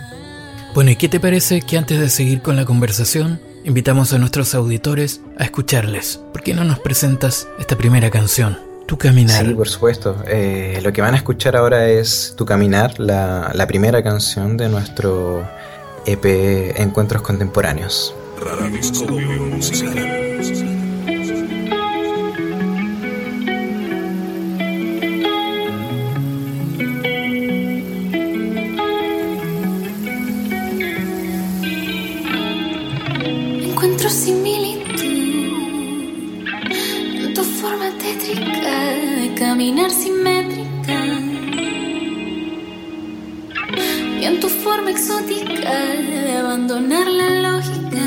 [0.73, 4.56] Bueno, ¿y qué te parece que antes de seguir con la conversación, invitamos a nuestros
[4.56, 6.22] auditores a escucharles?
[6.31, 8.57] ¿Por qué no nos presentas esta primera canción?
[8.85, 9.45] Tu Caminar.
[9.45, 10.23] Sí, por supuesto.
[10.27, 14.69] Eh, lo que van a escuchar ahora es Tu Caminar, la, la primera canción de
[14.69, 15.45] nuestro
[16.06, 16.26] EP
[16.80, 18.15] Encuentros Contemporáneos.
[18.39, 20.31] Encuentro
[45.02, 45.78] exótica
[46.26, 48.03] de abandonar la lógica.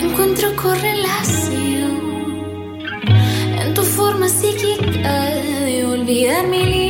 [0.00, 1.92] Encuentro correlación
[3.62, 5.14] en tu forma psíquica
[5.66, 6.83] de olvidar mi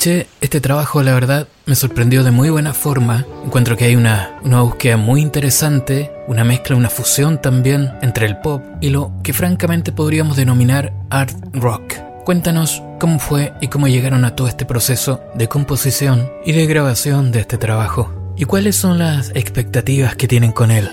[0.00, 3.26] escuché este trabajo, la verdad, me sorprendió de muy buena forma.
[3.44, 8.38] Encuentro que hay una, una búsqueda muy interesante, una mezcla, una fusión también entre el
[8.38, 11.92] pop y lo que francamente podríamos denominar art rock.
[12.24, 17.30] Cuéntanos cómo fue y cómo llegaron a todo este proceso de composición y de grabación
[17.30, 18.10] de este trabajo.
[18.38, 20.88] ¿Y cuáles son las expectativas que tienen con él?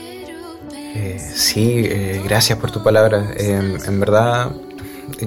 [0.95, 3.31] Eh, sí, eh, gracias por tu palabra.
[3.37, 4.51] Eh, en verdad,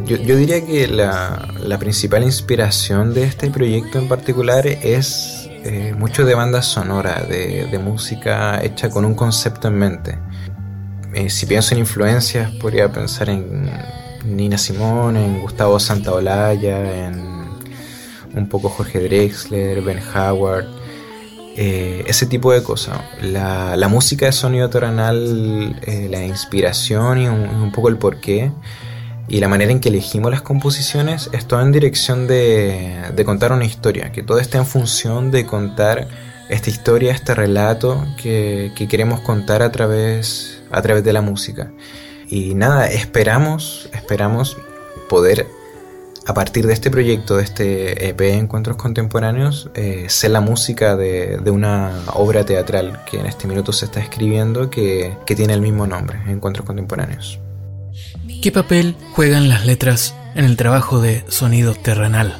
[0.04, 5.94] yo, yo diría que la, la principal inspiración de este proyecto en particular es eh,
[5.96, 10.18] mucho de banda sonora, de, música hecha con un concepto en mente.
[11.14, 13.70] Eh, si pienso en influencias, podría pensar en
[14.24, 17.20] Nina Simone, en Gustavo Santaolalla, en
[18.34, 20.66] un poco Jorge Drexler, Ben Howard,
[21.56, 22.98] eh, ese tipo de cosas.
[23.20, 25.76] La, la música de sonido terrenal,
[26.10, 28.50] la inspiración y un poco el porqué
[29.30, 33.64] y la manera en que elegimos las composiciones es todo en dirección de, contar una
[33.64, 36.08] historia, que todo esté en función de contar
[36.48, 40.60] esta historia, este relato que, que queremos contar a través,
[41.04, 41.70] de la música.
[42.28, 44.56] Y nada, esperamos, esperamos
[45.08, 45.46] poder
[46.26, 51.38] a partir de este proyecto, de este EP Encuentros Contemporáneos, eh, ser la música de,
[51.38, 55.60] de una obra teatral que en este minuto se está escribiendo que, que tiene el
[55.60, 57.38] mismo nombre, Encuentros Contemporáneos.
[58.42, 62.38] ¿Qué papel juegan las letras en el trabajo de sonido terrenal?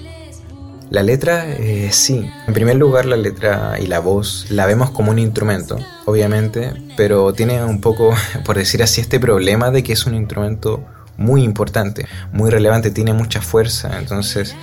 [0.89, 2.27] La letra, eh, sí.
[2.47, 7.35] En primer lugar, la letra y la voz la vemos como un instrumento, obviamente, pero
[7.35, 8.15] tiene un poco,
[8.47, 10.83] por decir así, este problema de que es un instrumento
[11.19, 13.99] muy importante, muy relevante, tiene mucha fuerza.
[13.99, 14.57] Entonces,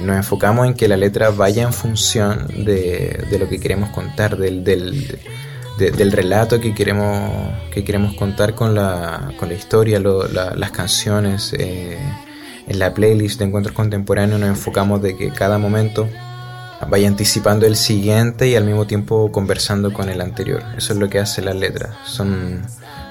[0.00, 4.36] nos enfocamos en que la letra vaya en función de, de lo que queremos contar,
[4.36, 5.18] del, del,
[5.78, 7.30] de- del relato que queremos,
[7.70, 11.52] que queremos contar con la, con la historia, la- las canciones.
[11.58, 11.98] eh,
[12.68, 16.08] en la playlist de encuentros contemporáneos nos enfocamos de que cada momento
[16.90, 20.64] vaya anticipando el siguiente y al mismo tiempo conversando con el anterior.
[20.76, 21.90] Eso es lo que hace las letras.
[22.04, 22.62] Son,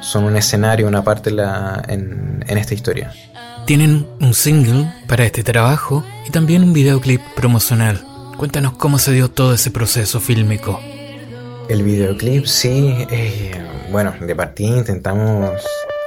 [0.02, 3.14] son un escenario, una parte la- en, en esta historia.
[3.66, 8.04] Tienen un single para este trabajo y también un videoclip promocional.
[8.38, 10.82] Cuéntanos cómo se dio todo ese proceso fílmico.
[11.68, 13.52] El videoclip, sí, eh,
[13.92, 15.50] bueno, de partida intentamos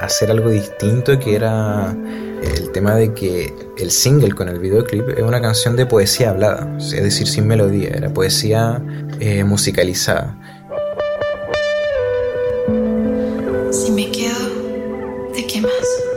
[0.00, 1.96] hacer algo distinto que era
[2.42, 6.76] el tema de que el single con el videoclip es una canción de poesía hablada,
[6.78, 8.80] es decir, sin melodía, era poesía
[9.18, 10.38] eh, musicalizada.
[13.72, 16.07] Si me quedo, ¿de qué más?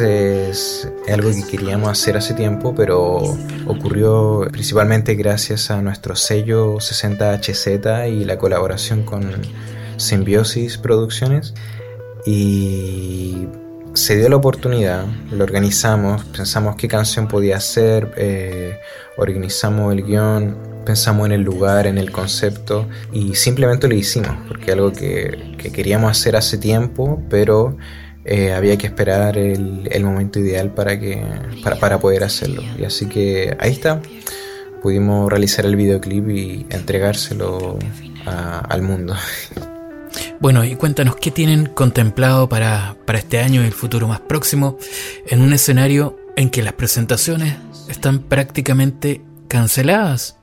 [0.00, 8.12] Es algo que queríamos hacer hace tiempo, pero ocurrió principalmente gracias a nuestro sello 60HZ
[8.12, 9.30] y la colaboración con
[9.96, 11.54] Symbiosis Producciones.
[12.26, 13.48] Y
[13.94, 18.78] se dio la oportunidad, lo organizamos, pensamos qué canción podía ser, eh,
[19.16, 24.72] organizamos el guion, pensamos en el lugar, en el concepto y simplemente lo hicimos, porque
[24.72, 27.76] algo que, que queríamos hacer hace tiempo, pero
[28.30, 31.20] eh, había que esperar el, momento ideal para, que,
[31.64, 32.62] para, para poder hacerlo.
[32.78, 34.02] Y así que ahí está,
[34.82, 37.78] pudimos realizar el videoclip y entregárselo
[38.26, 39.14] a- al mundo.
[40.40, 44.78] Bueno, y cuéntanos qué tienen contemplado para, para este año y el futuro más próximo
[45.26, 47.56] en un escenario en que las presentaciones
[47.88, 50.36] están prácticamente canceladas.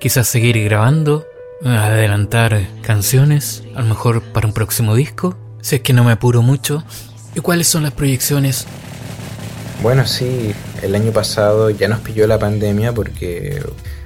[0.00, 1.26] Quizás seguir grabando,
[1.62, 6.40] adelantar canciones, a lo mejor para un próximo disco, si es que no me apuro
[6.40, 6.82] mucho.
[7.36, 8.66] ¿Y cuáles son las proyecciones?
[9.82, 10.52] Bueno, sí,
[10.82, 13.62] el año pasado ya nos pilló la pandemia porque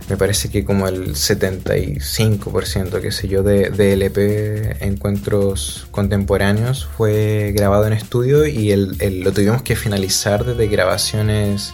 [0.09, 7.53] me parece que como el 75%, qué sé yo, de, de LP encuentros contemporáneos fue
[7.57, 11.73] grabado en estudio y el, el- lo tuvimos que finalizar desde grabaciones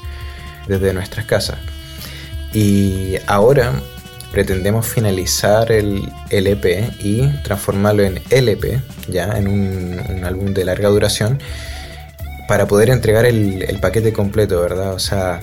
[0.68, 1.58] desde nuestras casas.
[2.52, 3.72] Y ahora
[4.36, 10.90] pretendemos finalizar el, el EP y transformarlo en LP, ya en un, álbum de larga
[10.90, 11.38] duración,
[12.46, 14.92] para poder entregar el, paquete completo, ¿verdad?
[14.92, 15.40] O sea,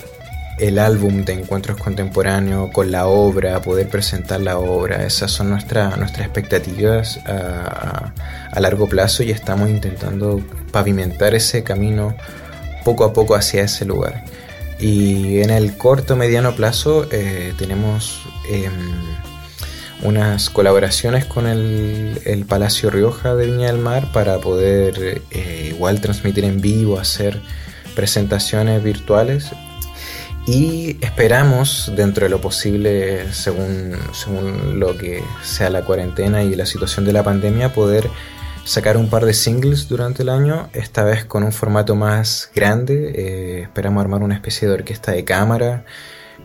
[0.60, 5.98] el álbum de encuentros contemporáneos con la obra, poder presentar la obra, esas son nuestra-
[5.98, 10.40] nuestras expectativas a largo plazo y estamos intentando
[10.72, 12.16] pavimentar ese camino
[12.86, 14.24] poco a poco hacia ese lugar.
[14.80, 18.72] Y en el corto mediano plazo eh, tenemos em,
[20.04, 26.44] unas colaboraciones con el, Palacio Rioja de Viña del Mar para poder eh, igual transmitir
[26.46, 27.42] en vivo, hacer
[27.96, 29.52] presentaciones virtuales
[30.46, 36.66] y esperamos dentro de lo posible según, según lo que sea la cuarentena y la
[36.66, 38.10] situación de la pandemia poder
[38.66, 43.14] sacar un par de singles durante el año, esta vez con un formato más grande.
[43.16, 45.86] eh, esperamos armar una especie de orquesta de cámara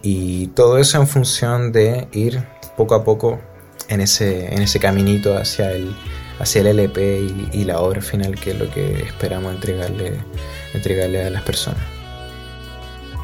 [0.03, 2.43] y todo eso en función de ir
[2.77, 3.41] poco a poco
[3.89, 5.95] en ese, en ese caminito hacia el,
[6.39, 10.12] hacia el LP y, y la obra final, que es lo que esperamos entregarle,
[10.75, 11.83] entregarle a las personas.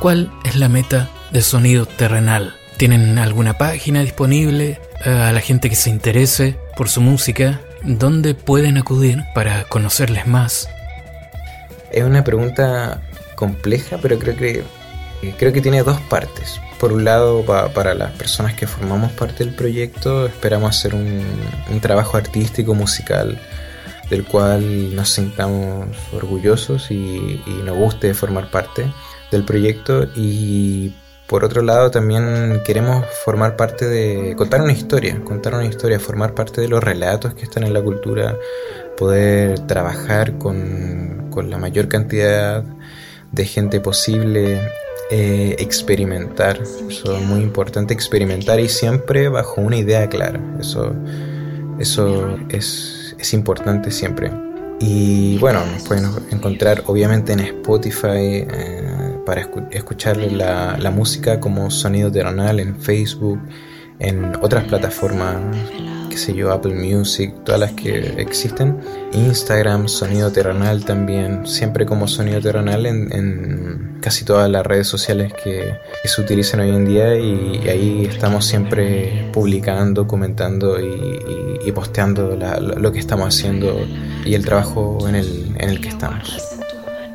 [0.00, 2.54] ¿Cuál es la meta de Sonido Terrenal?
[2.76, 7.60] ¿Tienen alguna página disponible eh, a la gente que se interese por su música?
[7.82, 10.68] ¿Dónde pueden acudir para conocerles más?
[11.92, 13.00] Es una pregunta
[13.36, 14.64] compleja, pero creo que
[15.38, 16.60] creo que tiene dos partes.
[16.78, 21.22] Por un lado, pa- para las personas que formamos parte del proyecto, esperamos hacer un,
[21.70, 23.40] un trabajo artístico musical
[24.10, 28.92] del cual nos sintamos orgullosos y, y nos guste formar parte
[29.30, 30.08] del proyecto.
[30.14, 30.94] Y
[31.26, 36.34] por otro lado, también queremos formar parte de contar una historia, contar una historia, formar
[36.34, 38.36] parte de los relatos que están en la cultura,
[38.98, 42.62] poder trabajar con, con la mayor cantidad
[43.32, 44.60] de gente posible,
[45.10, 50.94] eh, experimentar, eso es muy importante, experimentar y siempre bajo una idea clara, eso,
[51.78, 54.30] eso es, es importante siempre.
[54.80, 61.38] Y bueno, nos pueden encontrar obviamente en Spotify eh, para escu- escuchar la, la música
[61.38, 63.40] como Sonido Terrenal en Facebook,
[64.00, 65.36] en otras plataformas,
[66.14, 68.78] qué sé yo, Apple Music, todas las que existen.
[69.12, 75.74] Instagram, Sonido Terrenal también, siempre como Sonido Terrenal en, casi todas las redes sociales que,
[76.04, 83.00] se utilizan hoy en día y, ahí estamos siempre publicando, comentando y, posteando lo que
[83.00, 83.84] estamos haciendo
[84.24, 86.38] y el trabajo en el, en el que estamos.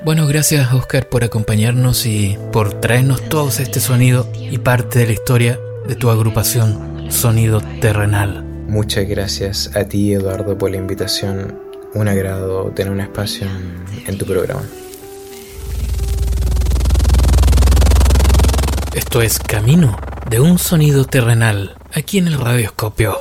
[0.04, 5.14] Bueno, gracias Oscar por acompañarnos y por traernos todos este sonido y parte de la
[5.14, 5.58] historia
[5.88, 8.49] de tu agrupación Sonido Terrenal.
[8.70, 11.60] Muchas gracias a ti, Eduardo, por la invitación.
[11.96, 14.62] Un agrado tener un espacio en, en tu programa.
[18.94, 19.98] Esto es Camino
[20.30, 23.18] de un sonido terrenal, aquí en el radioscopio.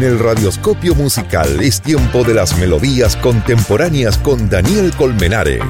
[0.00, 5.60] En el Radioscopio Musical es tiempo de las melodías contemporáneas con Daniel Colmenares.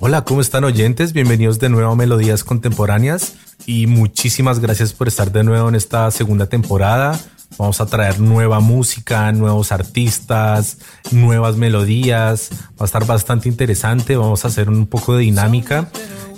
[0.00, 1.12] Hola, ¿cómo están oyentes?
[1.12, 6.10] Bienvenidos de nuevo a Melodías Contemporáneas y muchísimas gracias por estar de nuevo en esta
[6.10, 7.16] segunda temporada.
[7.58, 10.78] Vamos a traer nueva música, nuevos artistas,
[11.10, 12.50] nuevas melodías.
[12.82, 14.16] Va a estar bastante interesante.
[14.16, 15.88] Vamos a hacer un poco de dinámica.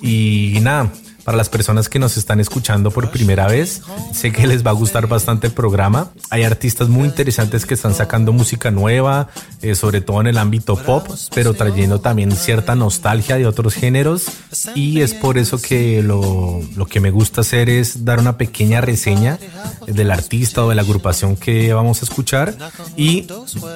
[0.03, 0.93] Y nada,
[1.25, 3.83] para las personas que nos están escuchando por primera vez,
[4.13, 6.11] sé que les va a gustar bastante el programa.
[6.31, 9.29] Hay artistas muy interesantes que están sacando música nueva,
[9.63, 14.27] eh, sobre todo en el ámbito pop, pero trayendo también cierta nostalgia de otros géneros.
[14.75, 18.81] Y es por eso que lo, lo que me gusta hacer es dar una pequeña
[18.81, 19.39] reseña
[19.87, 22.55] del artista o de la agrupación que vamos a escuchar
[22.97, 23.27] y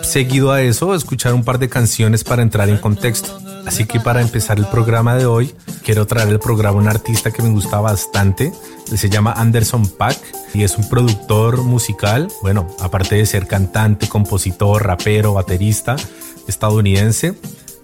[0.02, 3.38] seguido a eso escuchar un par de canciones para entrar en contexto.
[3.66, 7.30] Así que para empezar el programa de hoy, quiero traer el programa a un artista
[7.30, 8.52] que me gusta bastante.
[8.86, 10.18] Se llama Anderson Pack
[10.54, 12.28] y es un productor musical.
[12.42, 15.96] Bueno, aparte de ser cantante, compositor, rapero, baterista
[16.48, 17.34] estadounidense.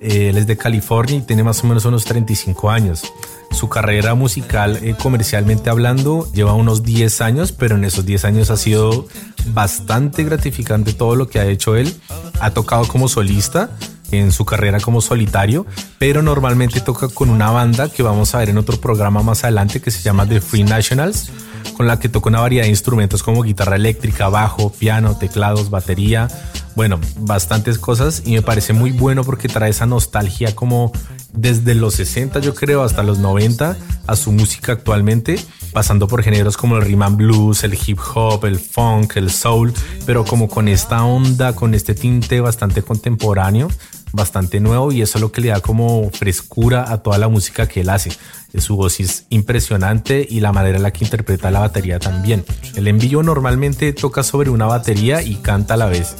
[0.01, 3.02] Eh, él es de California y tiene más o menos unos 35 años.
[3.51, 8.51] Su carrera musical, eh, comercialmente hablando, lleva unos 10 años, pero en esos 10 años
[8.51, 9.06] ha sido
[9.52, 11.94] bastante gratificante todo lo que ha hecho él.
[12.40, 13.70] Ha tocado como solista,
[14.19, 15.66] en su carrera como solitario,
[15.99, 19.81] pero normalmente toca con una banda que vamos a ver en otro programa más adelante
[19.81, 21.31] que se llama The Free Nationals,
[21.77, 26.28] con la que toca una variedad de instrumentos como guitarra eléctrica, bajo, piano, teclados, batería,
[26.77, 28.23] bueno, bastantes cosas.
[28.24, 30.93] Y me parece muy bueno porque trae esa nostalgia como
[31.35, 33.77] desde los 60 yo creo hasta los 90
[34.07, 35.36] a su música actualmente,
[35.73, 39.73] pasando por géneros como el rhythm and blues, el hip hop, el funk, el soul,
[40.07, 43.69] pero como con esta onda, con este tinte bastante contemporáneo,
[44.15, 47.66] bastante nuevo y eso es lo que le da como frescura a toda la música
[47.66, 48.12] que él hace.
[48.59, 52.45] Su voz es impresionante y la manera en la que interpreta la batería también.
[52.77, 56.15] El envío normalmente toca sobre una batería y canta a la vez.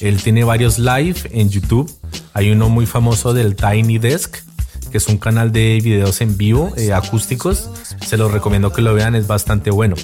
[0.00, 1.90] Él tiene varios live en YouTube.
[2.34, 4.36] Hay uno muy famoso del Tiny Desk,
[4.90, 7.70] que es un canal de videos en vivo eh, acústicos.
[8.04, 9.96] Se los recomiendo que lo vean, es bastante bueno.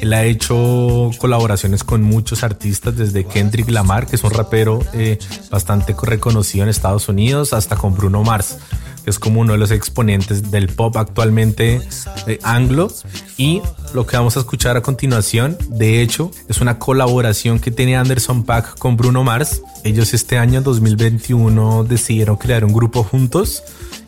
[0.00, 5.18] Él ha hecho colaboraciones con muchos artistas, desde Kendrick Lamar, que es un rapero eh,
[5.50, 8.58] bastante reconocido en Estados Unidos, hasta con Bruno Mars,
[9.04, 11.80] que es como uno de los exponentes del pop actualmente
[12.26, 12.92] eh, anglo.
[13.36, 13.62] Y
[13.94, 18.44] lo que vamos a escuchar a continuación, de hecho, es una colaboración que tiene Anderson
[18.44, 19.62] Pack con Bruno Mars.
[19.84, 23.62] Ellos este año 2021 decidieron crear un grupo juntos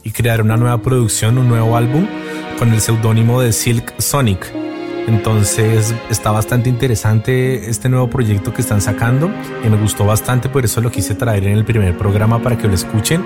[0.05, 2.07] y crear una nueva producción, un nuevo álbum
[2.59, 4.68] con el seudónimo de Silk Sonic.
[5.09, 9.31] Entonces está bastante interesante este nuevo proyecto que están sacando
[9.65, 12.69] y me gustó bastante, por eso lo quise traer en el primer programa para que
[12.69, 13.25] lo escuchen.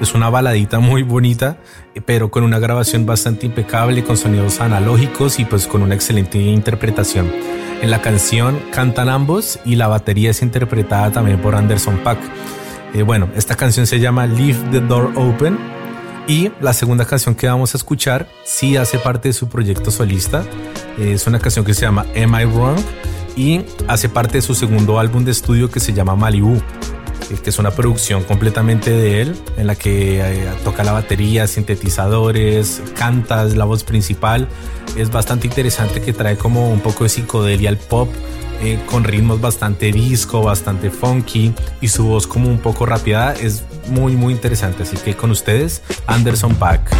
[0.00, 1.58] Es una baladita muy bonita,
[2.04, 7.30] pero con una grabación bastante impecable, con sonidos analógicos y pues con una excelente interpretación.
[7.80, 12.18] En la canción cantan ambos y la batería es interpretada también por Anderson Pack.
[12.92, 15.79] Eh, bueno, esta canción se llama Leave the Door Open
[16.30, 20.44] y la segunda canción que vamos a escuchar sí hace parte de su proyecto solista.
[20.96, 22.78] Es una canción que se llama Am I Wrong
[23.34, 27.50] y hace parte de su segundo álbum de estudio que se llama Malibu, eh, que
[27.50, 33.44] es una producción completamente de él, en la que eh, toca la batería, sintetizadores, canta,
[33.44, 34.46] es la voz principal.
[34.96, 38.08] Es bastante interesante que trae como un poco de psicodelia al pop,
[38.62, 43.32] eh, con ritmos bastante disco, bastante funky y su voz como un poco rapeada.
[43.32, 44.82] Es muy, muy interesante.
[44.82, 46.90] Así que con ustedes, Anderson Pack.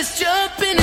[0.00, 0.79] let's jump in.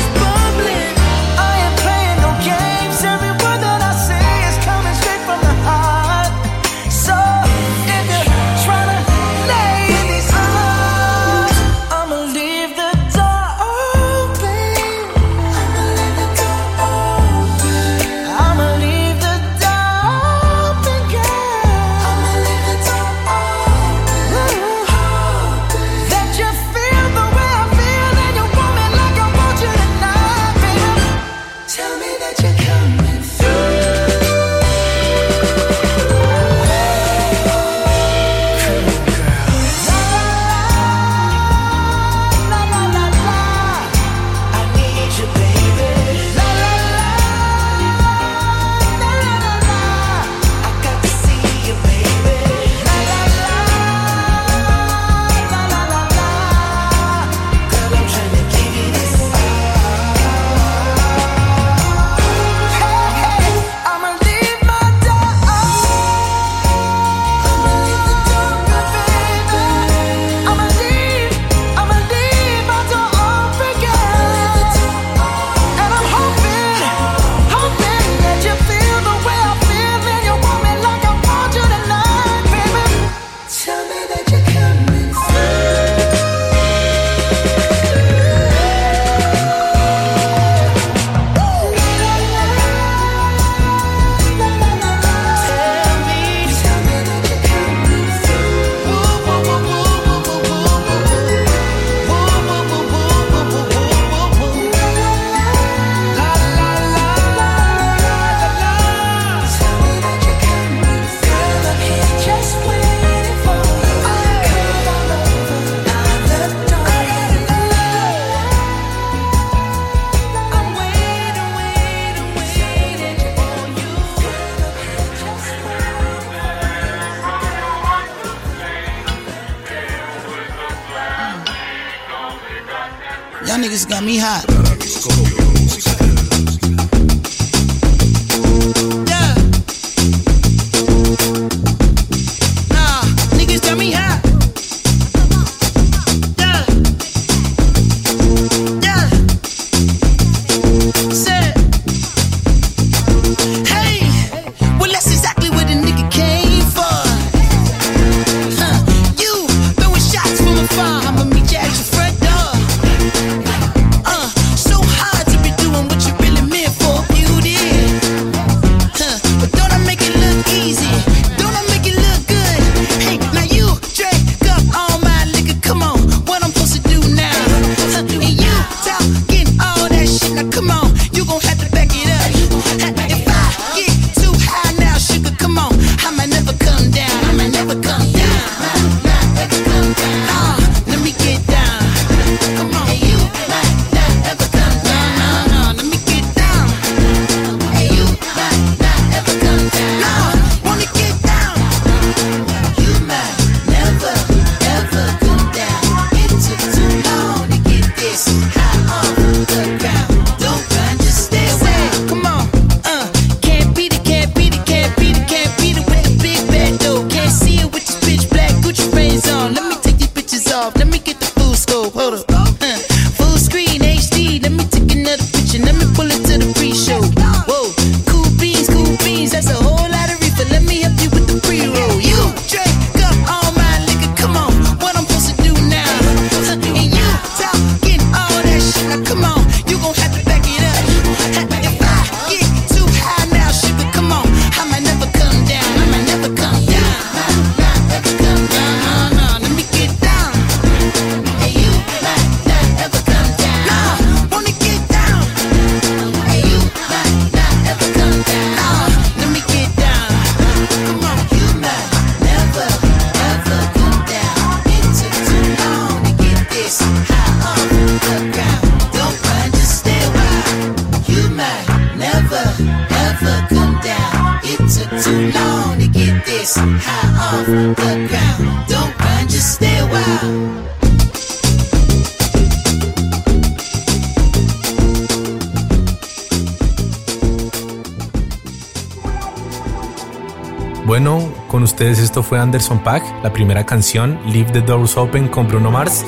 [292.28, 296.06] Fue Anderson Pack, la primera canción, Leave the Doors Open con Bruno Mars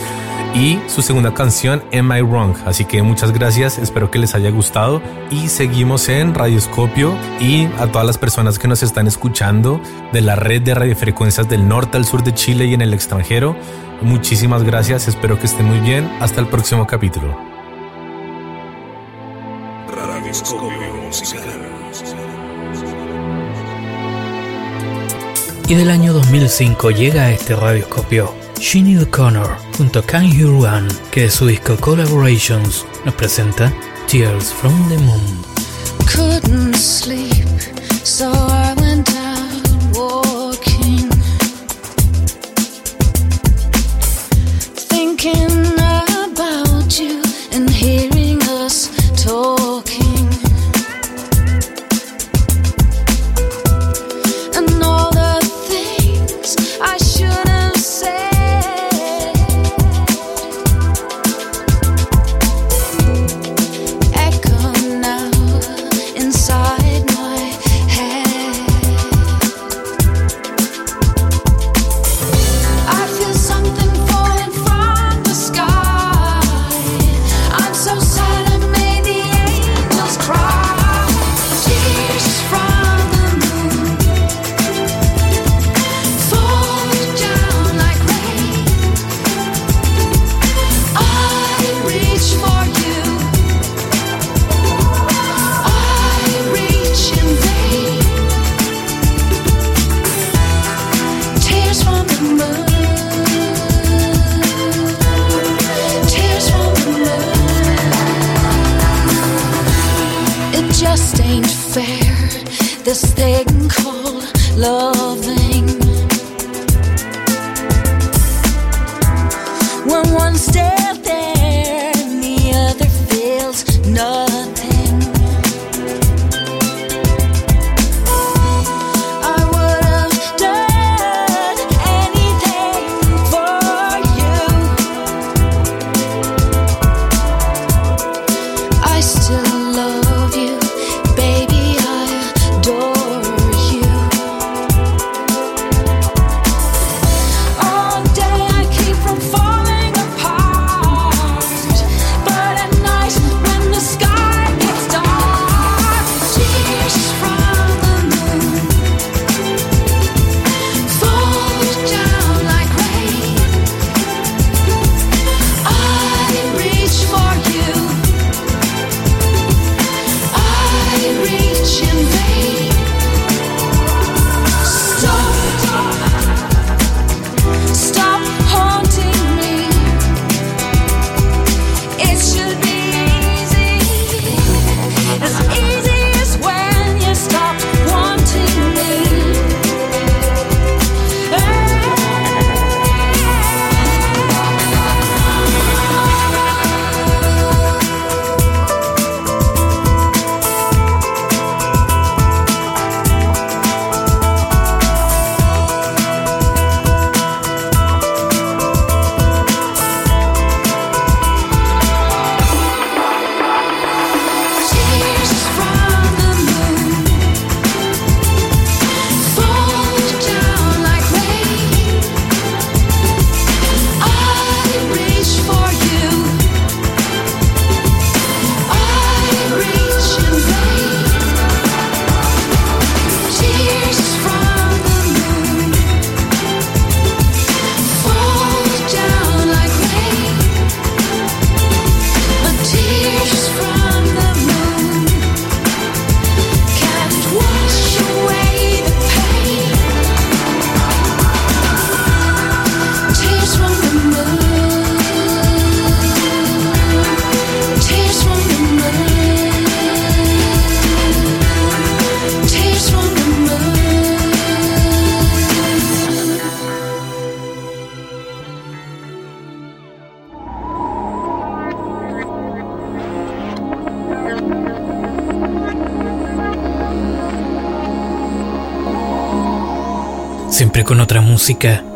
[0.54, 2.56] y su segunda canción, Am I Wrong.
[2.66, 5.02] Así que muchas gracias, espero que les haya gustado
[5.32, 9.82] y seguimos en Radioscopio y a todas las personas que nos están escuchando
[10.12, 13.56] de la red de radiofrecuencias del norte al sur de Chile y en el extranjero.
[14.02, 16.10] Muchísimas gracias, espero que estén muy bien.
[16.20, 17.49] Hasta el próximo capítulo.
[25.70, 31.22] Y del año 2005 llega a este radioscopio Shinny O'Connor junto a You Run, que
[31.22, 33.72] de su disco Collaborations nos presenta
[34.08, 35.49] Tears from the Moon.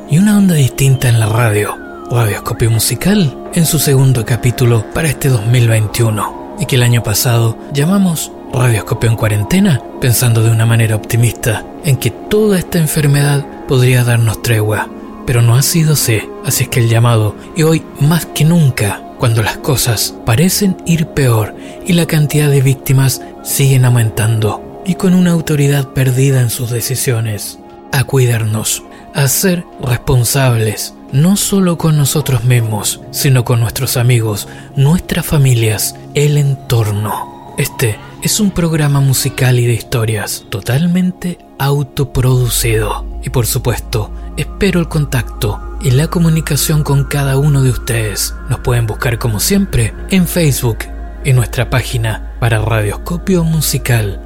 [0.09, 1.77] Y una onda distinta en la radio.
[2.09, 8.31] Radioscopio Musical en su segundo capítulo para este 2021 y que el año pasado llamamos
[8.51, 14.41] Radioscopio en cuarentena, pensando de una manera optimista en que toda esta enfermedad podría darnos
[14.41, 14.89] tregua,
[15.27, 19.03] pero no ha sido así, así es que el llamado, y hoy más que nunca,
[19.19, 21.53] cuando las cosas parecen ir peor
[21.85, 27.59] y la cantidad de víctimas siguen aumentando, y con una autoridad perdida en sus decisiones,
[27.91, 28.81] a cuidarnos,
[29.13, 36.37] a ser responsables, no solo con nosotros mismos, sino con nuestros amigos, nuestras familias, el
[36.37, 37.53] entorno.
[37.57, 43.05] Este es un programa musical y de historias totalmente autoproducido.
[43.21, 48.33] Y por supuesto, espero el contacto y la comunicación con cada uno de ustedes.
[48.49, 50.79] Nos pueden buscar como siempre en Facebook
[51.23, 54.21] y nuestra página para Radioscopio Musical.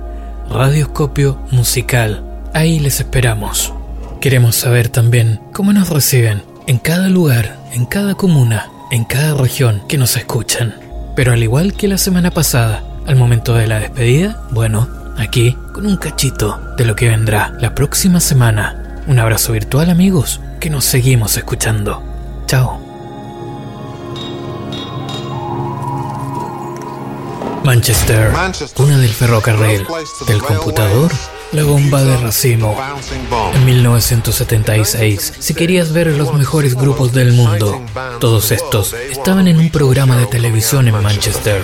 [0.50, 2.24] Radioscopio Musical.
[2.54, 3.77] Ahí les esperamos.
[4.22, 9.84] Queremos saber también cómo nos reciben en cada lugar, en cada comuna, en cada región
[9.88, 10.76] que nos escuchan.
[11.16, 15.86] Pero al igual que la semana pasada, al momento de la despedida, bueno, aquí con
[15.86, 19.04] un cachito de lo que vendrá la próxima semana.
[19.08, 22.02] Un abrazo virtual amigos, que nos seguimos escuchando.
[22.48, 22.82] Chao.
[27.64, 28.32] Manchester,
[28.78, 29.86] una del ferrocarril,
[30.28, 31.12] del computador,
[31.52, 32.78] la bomba de racimo.
[33.54, 37.82] En 1976, si querías ver los mejores grupos del mundo,
[38.20, 41.64] todos estos estaban en un programa de televisión en Manchester.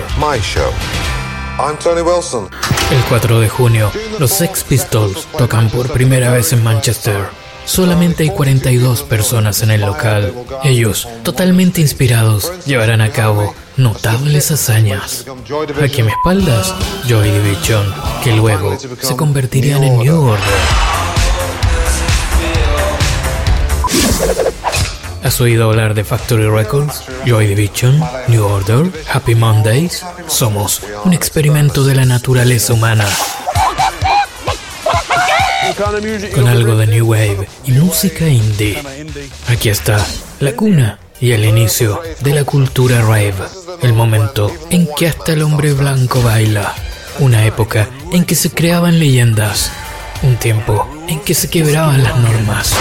[2.90, 7.43] El 4 de junio, los Sex Pistols tocan por primera vez en Manchester.
[7.64, 10.32] Solamente hay 42 personas en el local.
[10.62, 15.24] Ellos, totalmente inspirados, llevarán a cabo notables hazañas.
[15.82, 16.74] Aquí a mi espaldas,
[17.08, 17.92] Joy Division,
[18.22, 20.44] que luego se convertirían en New Order.
[25.24, 30.04] ¿Has oído hablar de Factory Records, Joy Division, New Order, Happy Mondays?
[30.26, 33.06] Somos un experimento de la naturaleza humana.
[35.76, 38.80] Con algo de New Wave y música indie.
[39.48, 40.04] Aquí está
[40.38, 43.34] la cuna y el inicio de la cultura rave.
[43.82, 46.72] El momento en que hasta el hombre blanco baila.
[47.18, 49.72] Una época en que se creaban leyendas.
[50.22, 52.72] Un tiempo en que se quebraban las normas.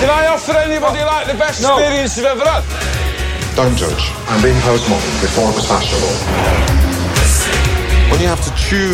[0.00, 2.91] Can I offer anybody like the best experience you've ever had?
[3.56, 4.12] Don't judge.
[4.28, 6.52] I'm being postmodern before it was fashionable.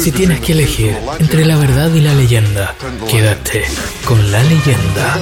[0.00, 2.74] Si tienes que elegir entre la verdad y la leyenda,
[3.08, 3.64] quédate
[4.04, 5.18] con la leyenda.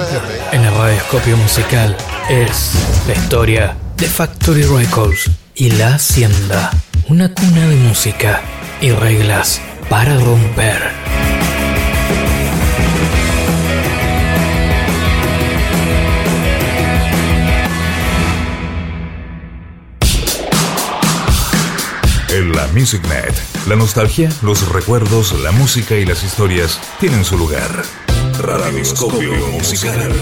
[0.52, 1.96] En el radioscopio musical
[2.28, 2.72] es
[3.08, 6.70] la historia de Factory Records y la Hacienda,
[7.08, 8.42] una cuna de música
[8.80, 11.15] y reglas para romper.
[22.76, 23.34] MusicNet,
[23.68, 27.82] la nostalgia, los recuerdos, la música y las historias tienen su lugar.
[28.38, 30.12] Radioscopio Musical.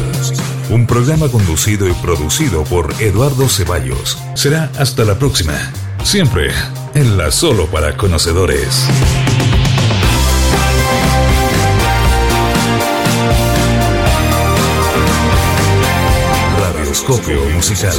[0.71, 4.19] Un programa conducido y producido por Eduardo Ceballos.
[4.35, 5.73] Será hasta la próxima.
[6.05, 6.53] Siempre
[6.95, 8.87] en la Solo para Conocedores.
[16.61, 17.95] Radioscopio Musical.